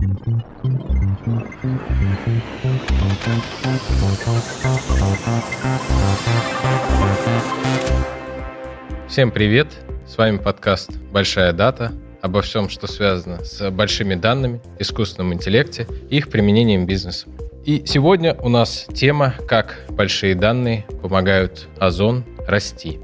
Всем 0.00 0.16
привет! 9.30 9.68
С 10.06 10.16
вами 10.16 10.38
подкаст 10.38 10.90
«Большая 11.12 11.52
дата» 11.52 11.92
обо 12.22 12.40
всем, 12.40 12.70
что 12.70 12.86
связано 12.86 13.44
с 13.44 13.70
большими 13.70 14.14
данными, 14.14 14.62
искусственном 14.78 15.34
интеллекте 15.34 15.86
и 16.08 16.16
их 16.16 16.30
применением 16.30 16.86
бизнеса. 16.86 17.28
И 17.66 17.82
сегодня 17.84 18.34
у 18.40 18.48
нас 18.48 18.86
тема 18.94 19.34
«Как 19.46 19.80
большие 19.90 20.34
данные 20.34 20.86
помогают 21.02 21.68
Озон 21.78 22.24
расти». 22.48 23.00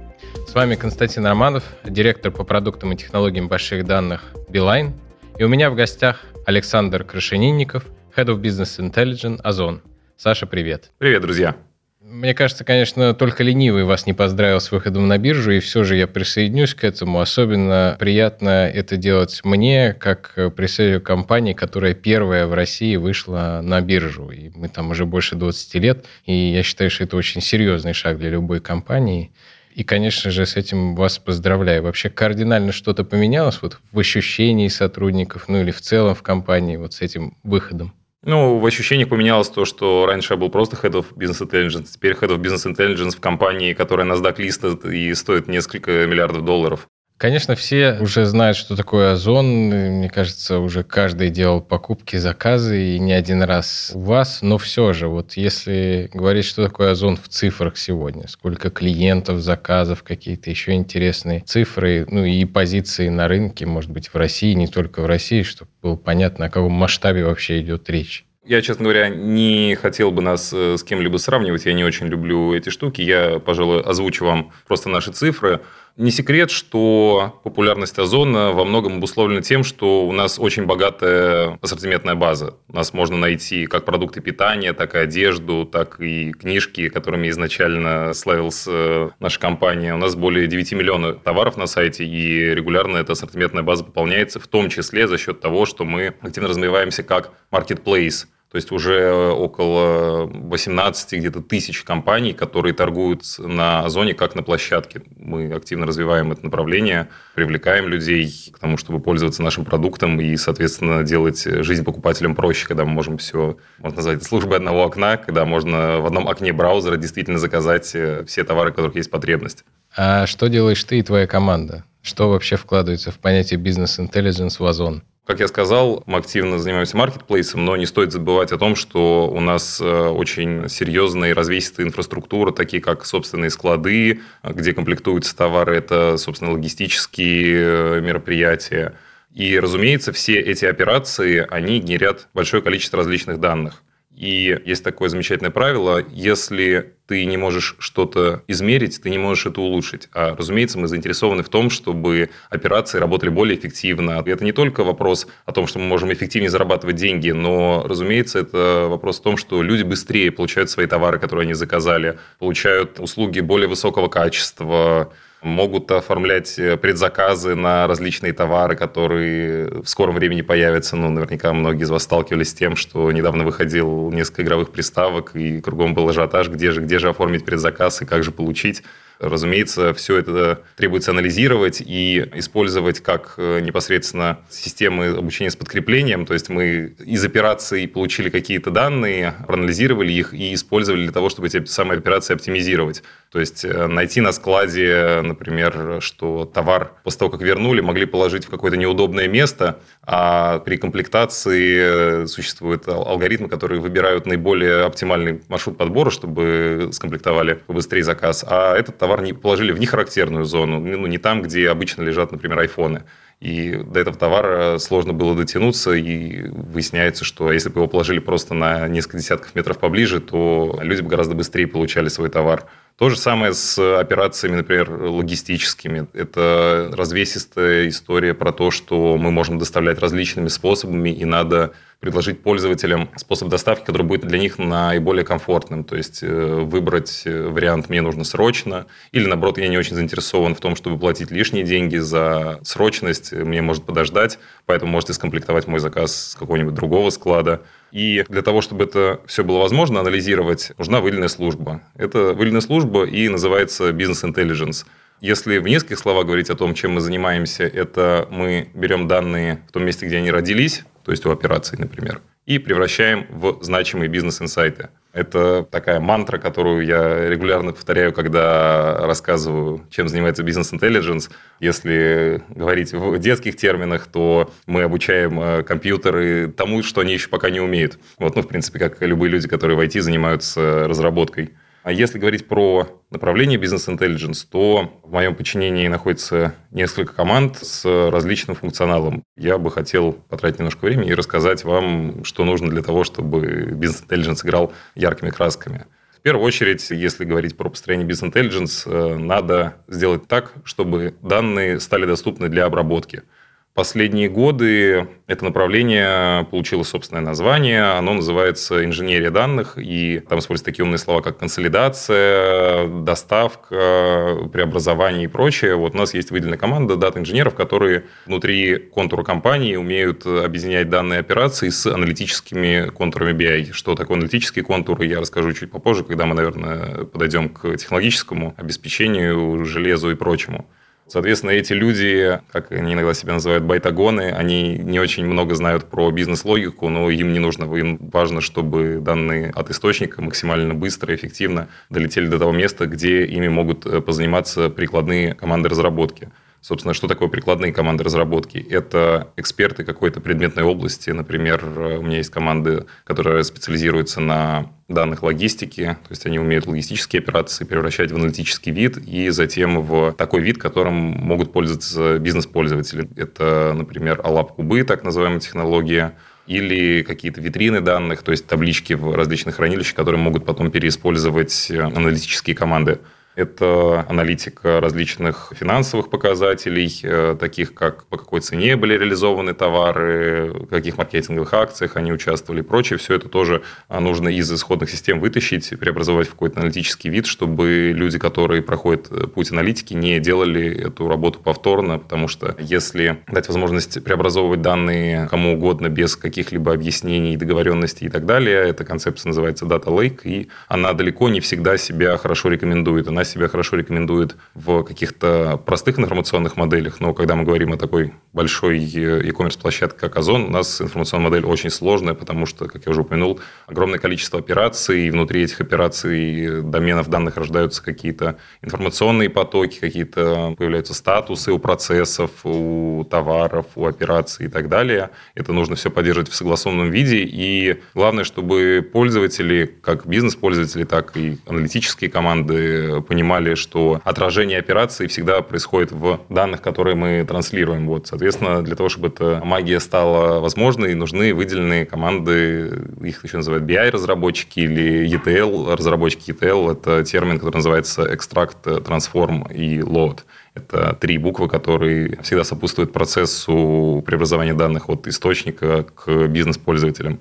С 0.48 0.54
вами 0.54 0.76
Константин 0.76 1.26
Романов, 1.26 1.64
директор 1.84 2.32
по 2.32 2.42
продуктам 2.42 2.92
и 2.92 2.96
технологиям 2.96 3.48
больших 3.48 3.84
данных 3.84 4.32
Билайн. 4.48 4.94
И 5.38 5.44
у 5.44 5.48
меня 5.48 5.68
в 5.68 5.74
гостях 5.74 6.24
Александр 6.46 7.02
Крашенинников, 7.02 7.86
Head 8.16 8.26
of 8.26 8.40
Business 8.40 8.78
Intelligence 8.78 9.40
Озон. 9.42 9.82
Саша, 10.16 10.46
привет. 10.46 10.92
Привет, 10.98 11.20
друзья. 11.22 11.56
Мне 12.00 12.34
кажется, 12.34 12.62
конечно, 12.62 13.14
только 13.14 13.42
ленивый 13.42 13.82
вас 13.82 14.06
не 14.06 14.12
поздравил 14.12 14.60
с 14.60 14.70
выходом 14.70 15.08
на 15.08 15.18
биржу, 15.18 15.50
и 15.50 15.58
все 15.58 15.82
же 15.82 15.96
я 15.96 16.06
присоединюсь 16.06 16.72
к 16.72 16.84
этому. 16.84 17.20
Особенно 17.20 17.96
приятно 17.98 18.68
это 18.68 18.96
делать 18.96 19.40
мне, 19.42 19.92
как 19.92 20.34
представителю 20.54 21.00
компании, 21.00 21.52
которая 21.52 21.94
первая 21.94 22.46
в 22.46 22.54
России 22.54 22.94
вышла 22.94 23.60
на 23.60 23.80
биржу. 23.80 24.30
И 24.30 24.50
мы 24.54 24.68
там 24.68 24.92
уже 24.92 25.04
больше 25.04 25.34
20 25.34 25.74
лет, 25.74 26.06
и 26.26 26.32
я 26.32 26.62
считаю, 26.62 26.90
что 26.90 27.02
это 27.02 27.16
очень 27.16 27.40
серьезный 27.40 27.92
шаг 27.92 28.18
для 28.18 28.30
любой 28.30 28.60
компании. 28.60 29.32
И, 29.76 29.84
конечно 29.84 30.30
же, 30.30 30.46
с 30.46 30.56
этим 30.56 30.94
вас 30.94 31.18
поздравляю. 31.18 31.82
Вообще 31.82 32.08
кардинально 32.08 32.72
что-то 32.72 33.04
поменялось 33.04 33.60
вот 33.60 33.78
в 33.92 33.98
ощущении 33.98 34.68
сотрудников, 34.68 35.48
ну 35.48 35.60
или 35.60 35.70
в 35.70 35.82
целом 35.82 36.14
в 36.14 36.22
компании 36.22 36.78
вот 36.78 36.94
с 36.94 37.02
этим 37.02 37.36
выходом? 37.42 37.92
Ну, 38.24 38.58
в 38.58 38.64
ощущениях 38.64 39.10
поменялось 39.10 39.50
то, 39.50 39.66
что 39.66 40.06
раньше 40.06 40.32
я 40.32 40.38
был 40.38 40.48
просто 40.48 40.76
Head 40.76 40.92
of 40.92 41.14
Business 41.14 41.46
Intelligence, 41.46 41.88
теперь 41.92 42.14
Head 42.14 42.34
of 42.34 42.38
Business 42.38 42.64
Intelligence 42.64 43.16
в 43.16 43.20
компании, 43.20 43.74
которая 43.74 44.06
NASDAQ 44.06 44.40
листит 44.40 44.84
и 44.86 45.12
стоит 45.12 45.46
несколько 45.46 46.06
миллиардов 46.06 46.46
долларов. 46.46 46.88
Конечно, 47.18 47.56
все 47.56 47.96
уже 47.98 48.26
знают, 48.26 48.58
что 48.58 48.76
такое 48.76 49.12
Озон. 49.12 49.46
Мне 49.68 50.10
кажется, 50.10 50.58
уже 50.58 50.82
каждый 50.82 51.30
делал 51.30 51.62
покупки, 51.62 52.16
заказы, 52.16 52.94
и 52.94 52.98
не 52.98 53.14
один 53.14 53.42
раз 53.42 53.92
у 53.94 54.00
вас. 54.00 54.42
Но 54.42 54.58
все 54.58 54.92
же, 54.92 55.08
вот 55.08 55.32
если 55.32 56.10
говорить, 56.12 56.44
что 56.44 56.62
такое 56.62 56.90
Озон 56.90 57.16
в 57.16 57.28
цифрах 57.28 57.78
сегодня, 57.78 58.28
сколько 58.28 58.68
клиентов, 58.68 59.40
заказов, 59.40 60.02
какие-то 60.02 60.50
еще 60.50 60.72
интересные 60.72 61.40
цифры, 61.40 62.06
ну 62.10 62.26
и 62.26 62.44
позиции 62.44 63.08
на 63.08 63.28
рынке, 63.28 63.64
может 63.64 63.90
быть, 63.90 64.08
в 64.08 64.16
России, 64.16 64.52
не 64.52 64.66
только 64.66 65.00
в 65.00 65.06
России, 65.06 65.42
чтобы 65.42 65.70
было 65.80 65.96
понятно, 65.96 66.46
о 66.46 66.50
каком 66.50 66.72
масштабе 66.72 67.24
вообще 67.24 67.62
идет 67.62 67.88
речь. 67.88 68.26
Я, 68.44 68.62
честно 68.62 68.84
говоря, 68.84 69.08
не 69.08 69.74
хотел 69.74 70.12
бы 70.12 70.22
нас 70.22 70.52
э, 70.52 70.76
с 70.76 70.84
кем-либо 70.84 71.16
сравнивать. 71.16 71.64
Я 71.64 71.72
не 71.72 71.82
очень 71.82 72.06
люблю 72.06 72.54
эти 72.54 72.68
штуки. 72.68 73.00
Я, 73.00 73.40
пожалуй, 73.40 73.80
озвучу 73.80 74.24
вам 74.24 74.52
просто 74.68 74.88
наши 74.88 75.10
цифры. 75.10 75.62
Не 75.96 76.10
секрет, 76.10 76.50
что 76.50 77.40
популярность 77.42 77.98
Озона 77.98 78.52
во 78.52 78.66
многом 78.66 78.98
обусловлена 78.98 79.40
тем, 79.40 79.64
что 79.64 80.06
у 80.06 80.12
нас 80.12 80.38
очень 80.38 80.66
богатая 80.66 81.58
ассортиментная 81.62 82.14
база. 82.14 82.54
У 82.68 82.76
нас 82.76 82.92
можно 82.92 83.16
найти 83.16 83.64
как 83.64 83.86
продукты 83.86 84.20
питания, 84.20 84.74
так 84.74 84.94
и 84.94 84.98
одежду, 84.98 85.64
так 85.64 85.98
и 85.98 86.32
книжки, 86.32 86.90
которыми 86.90 87.30
изначально 87.30 88.12
славилась 88.12 88.66
э, 88.68 89.08
наша 89.20 89.40
компания. 89.40 89.94
У 89.94 89.98
нас 89.98 90.14
более 90.16 90.46
9 90.46 90.72
миллионов 90.72 91.22
товаров 91.22 91.56
на 91.56 91.66
сайте, 91.66 92.04
и 92.04 92.54
регулярно 92.54 92.98
эта 92.98 93.12
ассортиментная 93.12 93.62
база 93.62 93.82
пополняется, 93.82 94.38
в 94.38 94.46
том 94.48 94.68
числе 94.68 95.08
за 95.08 95.16
счет 95.16 95.40
того, 95.40 95.64
что 95.64 95.86
мы 95.86 96.14
активно 96.20 96.50
развиваемся 96.50 97.04
как 97.04 97.32
marketplace– 97.50 98.26
то 98.56 98.58
есть 98.58 98.72
уже 98.72 99.12
около 99.32 100.24
18 100.32 101.18
где-то 101.18 101.42
тысяч 101.42 101.82
компаний, 101.82 102.32
которые 102.32 102.72
торгуют 102.72 103.22
на 103.36 103.84
Озоне 103.84 104.14
как 104.14 104.34
на 104.34 104.42
площадке. 104.42 105.02
Мы 105.18 105.52
активно 105.52 105.84
развиваем 105.84 106.32
это 106.32 106.42
направление, 106.42 107.08
привлекаем 107.34 107.86
людей 107.86 108.32
к 108.50 108.58
тому, 108.58 108.78
чтобы 108.78 109.00
пользоваться 109.00 109.42
нашим 109.42 109.66
продуктом 109.66 110.18
и, 110.22 110.34
соответственно, 110.38 111.04
делать 111.04 111.44
жизнь 111.44 111.84
покупателям 111.84 112.34
проще, 112.34 112.66
когда 112.66 112.86
мы 112.86 112.92
можем 112.92 113.18
все, 113.18 113.58
можно 113.76 113.96
назвать, 113.96 114.24
службой 114.24 114.56
одного 114.56 114.84
окна, 114.84 115.18
когда 115.18 115.44
можно 115.44 116.00
в 116.00 116.06
одном 116.06 116.26
окне 116.26 116.54
браузера 116.54 116.96
действительно 116.96 117.38
заказать 117.38 117.94
э, 117.94 118.24
все 118.26 118.42
товары, 118.42 118.72
в 118.72 118.76
которых 118.76 118.96
есть 118.96 119.10
потребность. 119.10 119.66
А 119.94 120.26
что 120.26 120.46
делаешь 120.46 120.82
ты 120.82 121.00
и 121.00 121.02
твоя 121.02 121.26
команда? 121.26 121.84
Что 122.06 122.30
вообще 122.30 122.54
вкладывается 122.54 123.10
в 123.10 123.18
понятие 123.18 123.58
бизнес-интеллигенс 123.58 124.60
в 124.60 124.64
Озон? 124.64 125.02
Как 125.26 125.40
я 125.40 125.48
сказал, 125.48 126.04
мы 126.06 126.18
активно 126.18 126.60
занимаемся 126.60 126.96
маркетплейсом, 126.96 127.64
но 127.64 127.76
не 127.76 127.84
стоит 127.84 128.12
забывать 128.12 128.52
о 128.52 128.58
том, 128.58 128.76
что 128.76 129.28
у 129.28 129.40
нас 129.40 129.80
э, 129.80 129.84
очень 129.84 130.68
серьезная 130.68 131.30
и 131.30 131.32
развесистая 131.32 131.84
инфраструктура, 131.84 132.52
такие 132.52 132.80
как 132.80 133.04
собственные 133.04 133.50
склады, 133.50 134.20
где 134.44 134.72
комплектуются 134.72 135.36
товары, 135.36 135.78
это, 135.78 136.16
собственно, 136.16 136.52
логистические 136.52 137.56
э, 137.56 138.00
мероприятия. 138.00 138.94
И, 139.34 139.58
разумеется, 139.58 140.12
все 140.12 140.38
эти 140.38 140.64
операции, 140.64 141.44
они 141.50 141.80
генерят 141.80 142.28
большое 142.34 142.62
количество 142.62 142.98
различных 142.98 143.40
данных. 143.40 143.82
И 144.14 144.56
есть 144.64 144.84
такое 144.84 145.08
замечательное 145.08 145.50
правило, 145.50 146.04
если 146.08 146.95
ты 147.06 147.24
не 147.24 147.36
можешь 147.36 147.76
что-то 147.78 148.42
измерить, 148.48 149.00
ты 149.00 149.10
не 149.10 149.18
можешь 149.18 149.46
это 149.46 149.60
улучшить. 149.60 150.08
А, 150.12 150.34
разумеется, 150.36 150.78
мы 150.78 150.88
заинтересованы 150.88 151.42
в 151.42 151.48
том, 151.48 151.70
чтобы 151.70 152.30
операции 152.50 152.98
работали 152.98 153.30
более 153.30 153.58
эффективно. 153.58 154.22
И 154.24 154.30
это 154.30 154.44
не 154.44 154.52
только 154.52 154.84
вопрос 154.84 155.26
о 155.44 155.52
том, 155.52 155.66
что 155.66 155.78
мы 155.78 155.86
можем 155.86 156.12
эффективнее 156.12 156.50
зарабатывать 156.50 156.96
деньги, 156.96 157.30
но, 157.30 157.84
разумеется, 157.88 158.40
это 158.40 158.86
вопрос 158.88 159.20
о 159.20 159.22
том, 159.22 159.36
что 159.36 159.62
люди 159.62 159.82
быстрее 159.82 160.30
получают 160.30 160.70
свои 160.70 160.86
товары, 160.86 161.18
которые 161.18 161.44
они 161.44 161.54
заказали, 161.54 162.18
получают 162.38 162.98
услуги 162.98 163.40
более 163.40 163.68
высокого 163.68 164.08
качества, 164.08 165.12
могут 165.46 165.90
оформлять 165.90 166.58
э, 166.58 166.76
предзаказы 166.76 167.54
на 167.54 167.86
различные 167.86 168.32
товары, 168.32 168.76
которые 168.76 169.82
в 169.82 169.86
скором 169.86 170.14
времени 170.14 170.42
появятся. 170.42 170.96
Ну, 170.96 171.08
наверняка 171.10 171.52
многие 171.52 171.84
из 171.84 171.90
вас 171.90 172.02
сталкивались 172.02 172.50
с 172.50 172.54
тем, 172.54 172.76
что 172.76 173.10
недавно 173.12 173.44
выходил 173.44 174.10
несколько 174.10 174.42
игровых 174.42 174.70
приставок, 174.70 175.32
и 175.34 175.60
кругом 175.60 175.94
был 175.94 176.08
ажиотаж, 176.08 176.48
где 176.48 176.72
же, 176.72 176.80
где 176.80 176.95
же 176.98 177.08
оформить 177.08 177.44
предзаказ 177.44 178.02
и 178.02 178.06
как 178.06 178.24
же 178.24 178.30
получить. 178.30 178.82
Разумеется, 179.18 179.94
все 179.94 180.18
это 180.18 180.62
требуется 180.76 181.10
анализировать 181.12 181.80
и 181.80 182.18
использовать 182.34 183.00
как 183.00 183.34
э, 183.38 183.60
непосредственно 183.60 184.40
системы 184.50 185.06
обучения 185.06 185.50
с 185.50 185.56
подкреплением. 185.56 186.26
То 186.26 186.34
есть 186.34 186.50
мы 186.50 186.94
из 186.98 187.24
операций 187.24 187.88
получили 187.88 188.28
какие-то 188.28 188.70
данные, 188.70 189.34
проанализировали 189.46 190.12
их 190.12 190.34
и 190.34 190.52
использовали 190.52 191.04
для 191.04 191.12
того, 191.12 191.30
чтобы 191.30 191.46
эти 191.46 191.64
самые 191.64 191.98
операции 191.98 192.34
оптимизировать. 192.34 193.02
То 193.32 193.40
есть 193.40 193.64
э, 193.64 193.86
найти 193.86 194.20
на 194.20 194.32
складе, 194.32 195.22
например, 195.22 195.98
что 196.00 196.44
товар 196.44 196.92
после 197.02 197.20
того, 197.20 197.30
как 197.30 197.40
вернули, 197.40 197.80
могли 197.80 198.04
положить 198.04 198.44
в 198.44 198.50
какое-то 198.50 198.76
неудобное 198.76 199.28
место, 199.28 199.80
а 200.02 200.58
при 200.58 200.76
комплектации 200.76 202.24
э, 202.24 202.26
существуют 202.26 202.86
алгоритмы, 202.86 203.48
которые 203.48 203.80
выбирают 203.80 204.26
наиболее 204.26 204.84
оптимальный 204.84 205.40
маршрут 205.48 205.78
подбора, 205.78 206.10
чтобы 206.10 206.85
скомплектовали 206.92 207.54
побыстрее 207.54 208.02
заказ. 208.02 208.44
А 208.46 208.76
этот 208.76 208.98
товар 208.98 209.22
не 209.22 209.32
положили 209.32 209.72
в 209.72 209.78
нехарактерную 209.78 210.44
зону, 210.44 210.80
ну, 210.80 211.06
не 211.06 211.18
там, 211.18 211.42
где 211.42 211.68
обычно 211.68 212.02
лежат, 212.02 212.32
например, 212.32 212.58
айфоны. 212.58 213.04
И 213.40 213.76
до 213.76 214.00
этого 214.00 214.16
товара 214.16 214.78
сложно 214.78 215.12
было 215.12 215.34
дотянуться, 215.34 215.92
и 215.92 216.48
выясняется, 216.48 217.24
что 217.24 217.52
если 217.52 217.68
бы 217.68 217.80
его 217.80 217.86
положили 217.86 218.18
просто 218.18 218.54
на 218.54 218.88
несколько 218.88 219.18
десятков 219.18 219.54
метров 219.54 219.78
поближе, 219.78 220.20
то 220.20 220.78
люди 220.82 221.02
бы 221.02 221.08
гораздо 221.08 221.34
быстрее 221.34 221.66
получали 221.66 222.08
свой 222.08 222.30
товар. 222.30 222.64
То 222.96 223.10
же 223.10 223.18
самое 223.18 223.52
с 223.52 223.78
операциями, 223.98 224.56
например, 224.56 224.90
логистическими. 224.90 226.06
Это 226.14 226.90
развесистая 226.94 227.88
история 227.88 228.32
про 228.32 228.52
то, 228.52 228.70
что 228.70 229.18
мы 229.18 229.30
можем 229.30 229.58
доставлять 229.58 229.98
различными 229.98 230.48
способами, 230.48 231.10
и 231.10 231.26
надо 231.26 231.74
предложить 232.00 232.42
пользователям 232.42 233.08
способ 233.16 233.48
доставки, 233.48 233.84
который 233.84 234.02
будет 234.02 234.26
для 234.26 234.38
них 234.38 234.58
наиболее 234.58 235.24
комфортным. 235.24 235.84
То 235.84 235.96
есть 235.96 236.22
э, 236.22 236.60
выбрать 236.60 237.22
э, 237.24 237.48
вариант 237.48 237.88
«мне 237.88 238.02
нужно 238.02 238.24
срочно», 238.24 238.86
или, 239.12 239.26
наоборот, 239.26 239.58
я 239.58 239.68
не 239.68 239.78
очень 239.78 239.96
заинтересован 239.96 240.54
в 240.54 240.60
том, 240.60 240.76
чтобы 240.76 240.98
платить 240.98 241.30
лишние 241.30 241.64
деньги 241.64 241.96
за 241.96 242.60
срочность, 242.62 243.32
мне 243.32 243.62
может 243.62 243.84
подождать, 243.84 244.38
поэтому 244.66 244.92
можете 244.92 245.14
скомплектовать 245.14 245.66
мой 245.66 245.80
заказ 245.80 246.30
с 246.30 246.34
какого-нибудь 246.34 246.74
другого 246.74 247.10
склада. 247.10 247.62
И 247.92 248.24
для 248.28 248.42
того, 248.42 248.60
чтобы 248.60 248.84
это 248.84 249.20
все 249.26 249.42
было 249.42 249.58
возможно 249.58 250.00
анализировать, 250.00 250.72
нужна 250.76 251.00
выделенная 251.00 251.28
служба. 251.28 251.80
Это 251.96 252.34
выделенная 252.34 252.60
служба 252.60 253.04
и 253.04 253.28
называется 253.28 253.90
бизнес-интеллигенс. 253.92 254.84
Если 255.22 255.56
в 255.58 255.66
нескольких 255.66 255.98
словах 255.98 256.26
говорить 256.26 256.50
о 256.50 256.56
том, 256.56 256.74
чем 256.74 256.92
мы 256.92 257.00
занимаемся, 257.00 257.64
это 257.64 258.28
мы 258.30 258.68
берем 258.74 259.08
данные 259.08 259.62
в 259.68 259.72
том 259.72 259.84
месте, 259.86 260.06
где 260.06 260.18
они 260.18 260.30
родились, 260.30 260.84
то 261.06 261.12
есть 261.12 261.24
у 261.24 261.30
операций, 261.30 261.78
например, 261.78 262.20
и 262.46 262.58
превращаем 262.58 263.26
в 263.30 263.58
значимые 263.62 264.08
бизнес-инсайты. 264.08 264.88
Это 265.12 265.62
такая 265.62 266.00
мантра, 266.00 266.38
которую 266.38 266.84
я 266.84 267.28
регулярно 267.28 267.72
повторяю, 267.72 268.12
когда 268.12 269.06
рассказываю, 269.06 269.86
чем 269.88 270.08
занимается 270.08 270.42
бизнес 270.42 270.72
intelligence. 270.72 271.30
Если 271.60 272.42
говорить 272.48 272.92
в 272.92 273.18
детских 273.20 273.54
терминах, 273.54 274.08
то 274.08 274.50
мы 274.66 274.82
обучаем 274.82 275.40
э, 275.40 275.62
компьютеры 275.62 276.48
тому, 276.48 276.82
что 276.82 277.02
они 277.02 277.12
еще 277.12 277.28
пока 277.28 277.50
не 277.50 277.60
умеют. 277.60 278.00
Вот, 278.18 278.34
ну, 278.34 278.42
в 278.42 278.48
принципе, 278.48 278.80
как 278.80 279.00
любые 279.00 279.30
люди, 279.30 279.46
которые 279.46 279.76
в 279.76 279.80
IT 279.80 280.00
занимаются 280.00 280.88
разработкой. 280.88 281.54
А 281.86 281.92
если 281.92 282.18
говорить 282.18 282.48
про 282.48 283.00
направление 283.12 283.58
бизнес-интеллигенс, 283.58 284.44
то 284.46 285.00
в 285.04 285.12
моем 285.12 285.36
подчинении 285.36 285.86
находится 285.86 286.52
несколько 286.72 287.14
команд 287.14 287.58
с 287.58 287.84
различным 288.10 288.56
функционалом. 288.56 289.22
Я 289.36 289.56
бы 289.56 289.70
хотел 289.70 290.12
потратить 290.12 290.58
немножко 290.58 290.84
времени 290.84 291.10
и 291.10 291.14
рассказать 291.14 291.62
вам, 291.62 292.24
что 292.24 292.44
нужно 292.44 292.70
для 292.70 292.82
того, 292.82 293.04
чтобы 293.04 293.68
бизнес-интеллигенс 293.70 294.44
играл 294.44 294.72
яркими 294.96 295.30
красками. 295.30 295.86
В 296.18 296.22
первую 296.22 296.44
очередь, 296.44 296.90
если 296.90 297.24
говорить 297.24 297.56
про 297.56 297.68
построение 297.68 298.04
бизнес-интеллигенс, 298.04 298.82
э, 298.84 299.14
надо 299.14 299.76
сделать 299.86 300.26
так, 300.26 300.54
чтобы 300.64 301.14
данные 301.22 301.78
стали 301.78 302.04
доступны 302.04 302.48
для 302.48 302.64
обработки– 302.64 303.22
Последние 303.76 304.30
годы 304.30 305.06
это 305.26 305.44
направление 305.44 306.46
получило 306.46 306.82
собственное 306.82 307.22
название. 307.22 307.82
Оно 307.82 308.14
называется 308.14 308.82
инженерия 308.82 309.30
данных, 309.30 309.74
и 309.76 310.20
там 310.26 310.38
используются 310.38 310.64
такие 310.64 310.82
умные 310.82 310.96
слова, 310.96 311.20
как 311.20 311.36
консолидация, 311.36 312.86
доставка, 312.86 314.48
преобразование 314.50 315.24
и 315.24 315.26
прочее. 315.26 315.74
Вот 315.76 315.94
у 315.94 315.98
нас 315.98 316.14
есть 316.14 316.30
выделенная 316.30 316.56
команда 316.56 316.96
дата-инженеров, 316.96 317.54
которые 317.54 318.04
внутри 318.24 318.78
контура 318.78 319.24
компании 319.24 319.76
умеют 319.76 320.24
объединять 320.24 320.88
данные 320.88 321.20
операции 321.20 321.68
с 321.68 321.84
аналитическими 321.84 322.88
контурами 322.88 323.36
BI. 323.36 323.72
Что 323.72 323.94
такое 323.94 324.16
аналитические 324.16 324.64
контуры, 324.64 325.04
я 325.04 325.20
расскажу 325.20 325.52
чуть 325.52 325.70
попозже, 325.70 326.02
когда 326.02 326.24
мы, 326.24 326.34
наверное, 326.34 327.04
подойдем 327.04 327.50
к 327.50 327.76
технологическому 327.76 328.54
обеспечению, 328.56 329.66
железу 329.66 330.10
и 330.12 330.14
прочему. 330.14 330.66
Соответственно, 331.08 331.50
эти 331.50 331.72
люди, 331.72 332.40
как 332.50 332.72
они 332.72 332.94
иногда 332.94 333.14
себя 333.14 333.34
называют, 333.34 333.62
байтагоны, 333.62 334.32
они 334.32 334.76
не 334.76 334.98
очень 334.98 335.24
много 335.24 335.54
знают 335.54 335.84
про 335.84 336.10
бизнес-логику, 336.10 336.88
но 336.88 337.10
им 337.10 337.32
не 337.32 337.38
нужно. 337.38 337.72
Им 337.76 337.98
важно, 338.12 338.40
чтобы 338.40 338.98
данные 339.00 339.50
от 339.50 339.70
источника 339.70 340.20
максимально 340.20 340.74
быстро 340.74 341.12
и 341.12 341.16
эффективно 341.16 341.68
долетели 341.90 342.26
до 342.26 342.40
того 342.40 342.50
места, 342.50 342.86
где 342.86 343.24
ими 343.24 343.46
могут 343.46 343.86
э, 343.86 344.00
позаниматься 344.00 344.68
прикладные 344.68 345.34
команды 345.34 345.68
разработки. 345.68 346.28
Собственно, 346.66 346.94
что 346.94 347.06
такое 347.06 347.28
прикладные 347.28 347.72
команды 347.72 348.02
разработки? 348.02 348.58
Это 348.58 349.28
эксперты 349.36 349.84
какой-то 349.84 350.20
предметной 350.20 350.64
области. 350.64 351.10
Например, 351.10 351.64
у 351.64 352.02
меня 352.02 352.16
есть 352.16 352.30
команды, 352.30 352.86
которые 353.04 353.44
специализируются 353.44 354.20
на 354.20 354.72
данных 354.88 355.22
логистики, 355.22 355.96
то 356.02 356.10
есть 356.10 356.26
они 356.26 356.40
умеют 356.40 356.66
логистические 356.66 357.20
операции 357.20 357.64
превращать 357.64 358.10
в 358.10 358.16
аналитический 358.16 358.72
вид 358.72 358.98
и 358.98 359.28
затем 359.28 359.80
в 359.80 360.14
такой 360.14 360.42
вид, 360.42 360.58
которым 360.58 360.94
могут 360.94 361.52
пользоваться 361.52 362.18
бизнес-пользователи. 362.18 363.08
Это, 363.14 363.72
например, 363.72 364.20
ALAP-кубы, 364.24 364.82
так 364.82 365.04
называемая 365.04 365.38
технология, 365.38 366.14
или 366.48 367.02
какие-то 367.02 367.40
витрины 367.40 367.80
данных, 367.80 368.22
то 368.22 368.32
есть 368.32 368.44
таблички 368.48 368.94
в 368.94 369.14
различных 369.14 369.54
хранилищах, 369.54 369.94
которые 369.94 370.20
могут 370.20 370.44
потом 370.44 370.72
переиспользовать 370.72 371.70
аналитические 371.70 372.56
команды. 372.56 372.98
Это 373.36 374.06
аналитика 374.08 374.80
различных 374.80 375.52
финансовых 375.54 376.08
показателей, 376.08 377.00
э, 377.02 377.36
таких 377.38 377.74
как 377.74 378.06
по 378.06 378.16
какой 378.16 378.40
цене 378.40 378.76
были 378.76 378.94
реализованы 378.94 379.52
товары, 379.52 380.52
в 380.52 380.66
каких 380.68 380.96
маркетинговых 380.96 381.52
акциях 381.52 381.96
они 381.96 382.12
участвовали 382.12 382.60
и 382.60 382.64
прочее. 382.64 382.98
Все 382.98 383.14
это 383.14 383.28
тоже 383.28 383.62
а, 383.88 384.00
нужно 384.00 384.30
из 384.30 384.50
исходных 384.50 384.88
систем 384.88 385.20
вытащить, 385.20 385.78
преобразовать 385.78 386.28
в 386.28 386.30
какой-то 386.30 386.60
аналитический 386.60 387.10
вид, 387.10 387.26
чтобы 387.26 387.92
люди, 387.94 388.18
которые 388.18 388.62
проходят 388.62 389.08
э, 389.10 389.26
путь 389.26 389.52
аналитики, 389.52 389.92
не 389.92 390.18
делали 390.18 390.86
эту 390.86 391.06
работу 391.06 391.38
повторно, 391.38 391.98
потому 391.98 392.28
что 392.28 392.56
если 392.58 393.18
дать 393.30 393.48
возможность 393.48 394.02
преобразовывать 394.02 394.62
данные 394.62 395.28
кому 395.28 395.56
угодно 395.56 395.90
без 395.90 396.16
каких-либо 396.16 396.72
объяснений, 396.72 397.36
договоренностей 397.36 398.06
и 398.06 398.08
так 398.08 398.24
далее, 398.24 398.66
эта 398.66 398.86
концепция 398.86 399.28
называется 399.28 399.66
Data 399.66 399.88
Lake, 399.88 400.20
и 400.24 400.48
она 400.68 400.94
далеко 400.94 401.28
не 401.28 401.40
всегда 401.40 401.76
себя 401.76 402.16
хорошо 402.16 402.48
рекомендует. 402.48 403.08
Она 403.08 403.25
себя 403.26 403.48
хорошо 403.48 403.76
рекомендует 403.76 404.36
в 404.54 404.82
каких-то 404.82 405.56
простых 405.58 405.98
информационных 405.98 406.56
моделях, 406.56 407.00
но 407.00 407.12
когда 407.12 407.36
мы 407.36 407.44
говорим 407.44 407.72
о 407.72 407.76
такой 407.76 408.14
большой 408.32 408.78
e-commerce 408.78 409.60
площадке, 409.60 409.98
как 409.98 410.16
Озон, 410.16 410.44
у 410.44 410.50
нас 410.50 410.80
информационная 410.80 411.30
модель 411.30 411.44
очень 411.44 411.70
сложная, 411.70 412.14
потому 412.14 412.46
что, 412.46 412.66
как 412.66 412.86
я 412.86 412.90
уже 412.90 413.02
упомянул, 413.02 413.40
огромное 413.66 413.98
количество 413.98 414.38
операций, 414.38 415.06
и 415.06 415.10
внутри 415.10 415.42
этих 415.42 415.60
операций 415.60 416.62
доменов 416.62 417.08
данных 417.08 417.36
рождаются 417.36 417.82
какие-то 417.82 418.38
информационные 418.62 419.28
потоки, 419.28 419.78
какие-то 419.78 420.54
появляются 420.56 420.94
статусы 420.94 421.52
у 421.52 421.58
процессов, 421.58 422.30
у 422.44 423.06
товаров, 423.10 423.66
у 423.74 423.86
операций 423.86 424.46
и 424.46 424.48
так 424.48 424.68
далее. 424.68 425.10
Это 425.34 425.52
нужно 425.52 425.76
все 425.76 425.90
поддерживать 425.90 426.30
в 426.30 426.34
согласованном 426.34 426.90
виде, 426.90 427.18
и 427.18 427.80
главное, 427.94 428.24
чтобы 428.24 428.88
пользователи, 428.92 429.66
как 429.82 430.06
бизнес-пользователи, 430.06 430.84
так 430.84 431.16
и 431.16 431.38
аналитические 431.46 432.10
команды 432.10 433.00
понимали, 433.02 433.15
что 433.54 434.00
отражение 434.04 434.58
операции 434.58 435.06
всегда 435.06 435.42
происходит 435.42 435.92
в 435.92 436.20
данных, 436.28 436.62
которые 436.62 436.96
мы 436.96 437.24
транслируем. 437.24 437.86
Вот, 437.86 438.06
соответственно, 438.06 438.62
для 438.62 438.76
того, 438.76 438.88
чтобы 438.88 439.08
эта 439.08 439.40
магия 439.44 439.80
стала 439.80 440.40
возможной, 440.40 440.94
нужны 440.94 441.34
выделенные 441.34 441.86
команды, 441.86 442.72
их 443.02 443.24
еще 443.24 443.38
называют 443.38 443.64
BI-разработчики 443.64 444.60
или 444.60 445.08
ETL-разработчики. 445.16 446.30
ETL– 446.30 446.72
это 446.72 447.04
термин, 447.04 447.38
который 447.38 447.56
называется 447.56 448.02
Extract, 448.02 448.82
Transform 448.82 449.52
и 449.52 449.80
Load. 449.80 450.20
Это 450.54 450.96
три 450.98 451.18
буквы, 451.18 451.48
которые 451.48 452.18
всегда 452.22 452.42
сопутствуют 452.42 452.92
процессу 452.92 454.02
преобразования 454.06 454.54
данных 454.54 454.88
от 454.88 455.06
источника 455.06 455.84
к 455.94 456.28
бизнес-пользователям. 456.28 457.20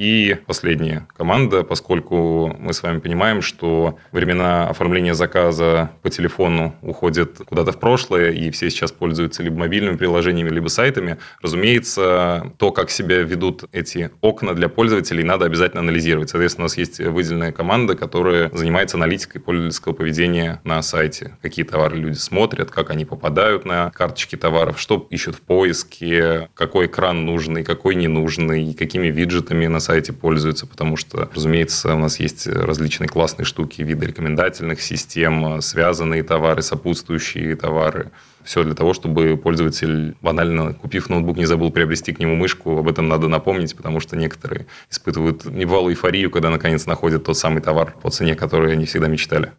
И 0.00 0.34
последняя 0.46 1.06
команда, 1.14 1.62
поскольку 1.62 2.56
мы 2.58 2.72
с 2.72 2.82
вами 2.82 3.00
понимаем, 3.00 3.42
что 3.42 3.98
времена 4.12 4.66
оформления 4.66 5.12
заказа 5.12 5.90
по 6.00 6.08
телефону 6.08 6.74
уходят 6.80 7.36
куда-то 7.44 7.72
в 7.72 7.78
прошлое, 7.78 8.30
и 8.30 8.50
все 8.50 8.70
сейчас 8.70 8.92
пользуются 8.92 9.42
либо 9.42 9.58
мобильными 9.58 9.98
приложениями, 9.98 10.48
либо 10.48 10.68
сайтами, 10.68 11.18
разумеется, 11.42 12.50
то, 12.56 12.72
как 12.72 12.88
себя 12.88 13.18
ведут 13.18 13.64
эти 13.72 14.10
окна 14.22 14.54
для 14.54 14.70
пользователей, 14.70 15.22
надо 15.22 15.44
обязательно 15.44 15.82
анализировать. 15.82 16.30
Соответственно, 16.30 16.64
у 16.64 16.68
нас 16.68 16.78
есть 16.78 16.98
выделенная 16.98 17.52
команда, 17.52 17.94
которая 17.94 18.48
занимается 18.54 18.96
аналитикой 18.96 19.42
пользовательского 19.42 19.92
поведения 19.92 20.62
на 20.64 20.80
сайте. 20.80 21.36
Какие 21.42 21.66
товары 21.66 21.98
люди 21.98 22.16
смотрят, 22.16 22.70
как 22.70 22.88
они 22.88 23.04
попадают 23.04 23.66
на 23.66 23.90
карточки 23.90 24.36
товаров, 24.36 24.80
что 24.80 25.06
ищут 25.10 25.34
в 25.34 25.42
поиске, 25.42 26.48
какой 26.54 26.86
экран 26.86 27.26
нужный, 27.26 27.64
какой 27.64 27.96
не 27.96 28.08
нужный, 28.08 28.72
какими 28.72 29.08
виджетами 29.08 29.66
на 29.66 29.78
сайте 29.78 29.89
пользуются, 30.12 30.66
потому 30.66 30.96
что, 30.96 31.28
разумеется, 31.34 31.94
у 31.94 31.98
нас 31.98 32.20
есть 32.20 32.46
различные 32.46 33.08
классные 33.08 33.44
штуки, 33.44 33.82
виды 33.82 34.06
рекомендательных 34.06 34.80
систем, 34.80 35.60
связанные 35.60 36.22
товары, 36.22 36.62
сопутствующие 36.62 37.56
товары. 37.56 38.10
Все 38.44 38.64
для 38.64 38.74
того, 38.74 38.94
чтобы 38.94 39.36
пользователь, 39.36 40.16
банально 40.22 40.72
купив 40.72 41.10
ноутбук, 41.10 41.36
не 41.36 41.44
забыл 41.44 41.70
приобрести 41.70 42.12
к 42.12 42.18
нему 42.18 42.36
мышку. 42.36 42.78
Об 42.78 42.88
этом 42.88 43.08
надо 43.08 43.28
напомнить, 43.28 43.76
потому 43.76 44.00
что 44.00 44.16
некоторые 44.16 44.66
испытывают 44.90 45.44
небывалую 45.44 45.92
эйфорию, 45.92 46.30
когда 46.30 46.50
наконец 46.50 46.86
находят 46.86 47.24
тот 47.24 47.36
самый 47.36 47.60
товар 47.60 47.94
по 48.02 48.10
цене, 48.10 48.34
который 48.34 48.72
они 48.72 48.86
всегда 48.86 49.08
мечтали. 49.08 49.52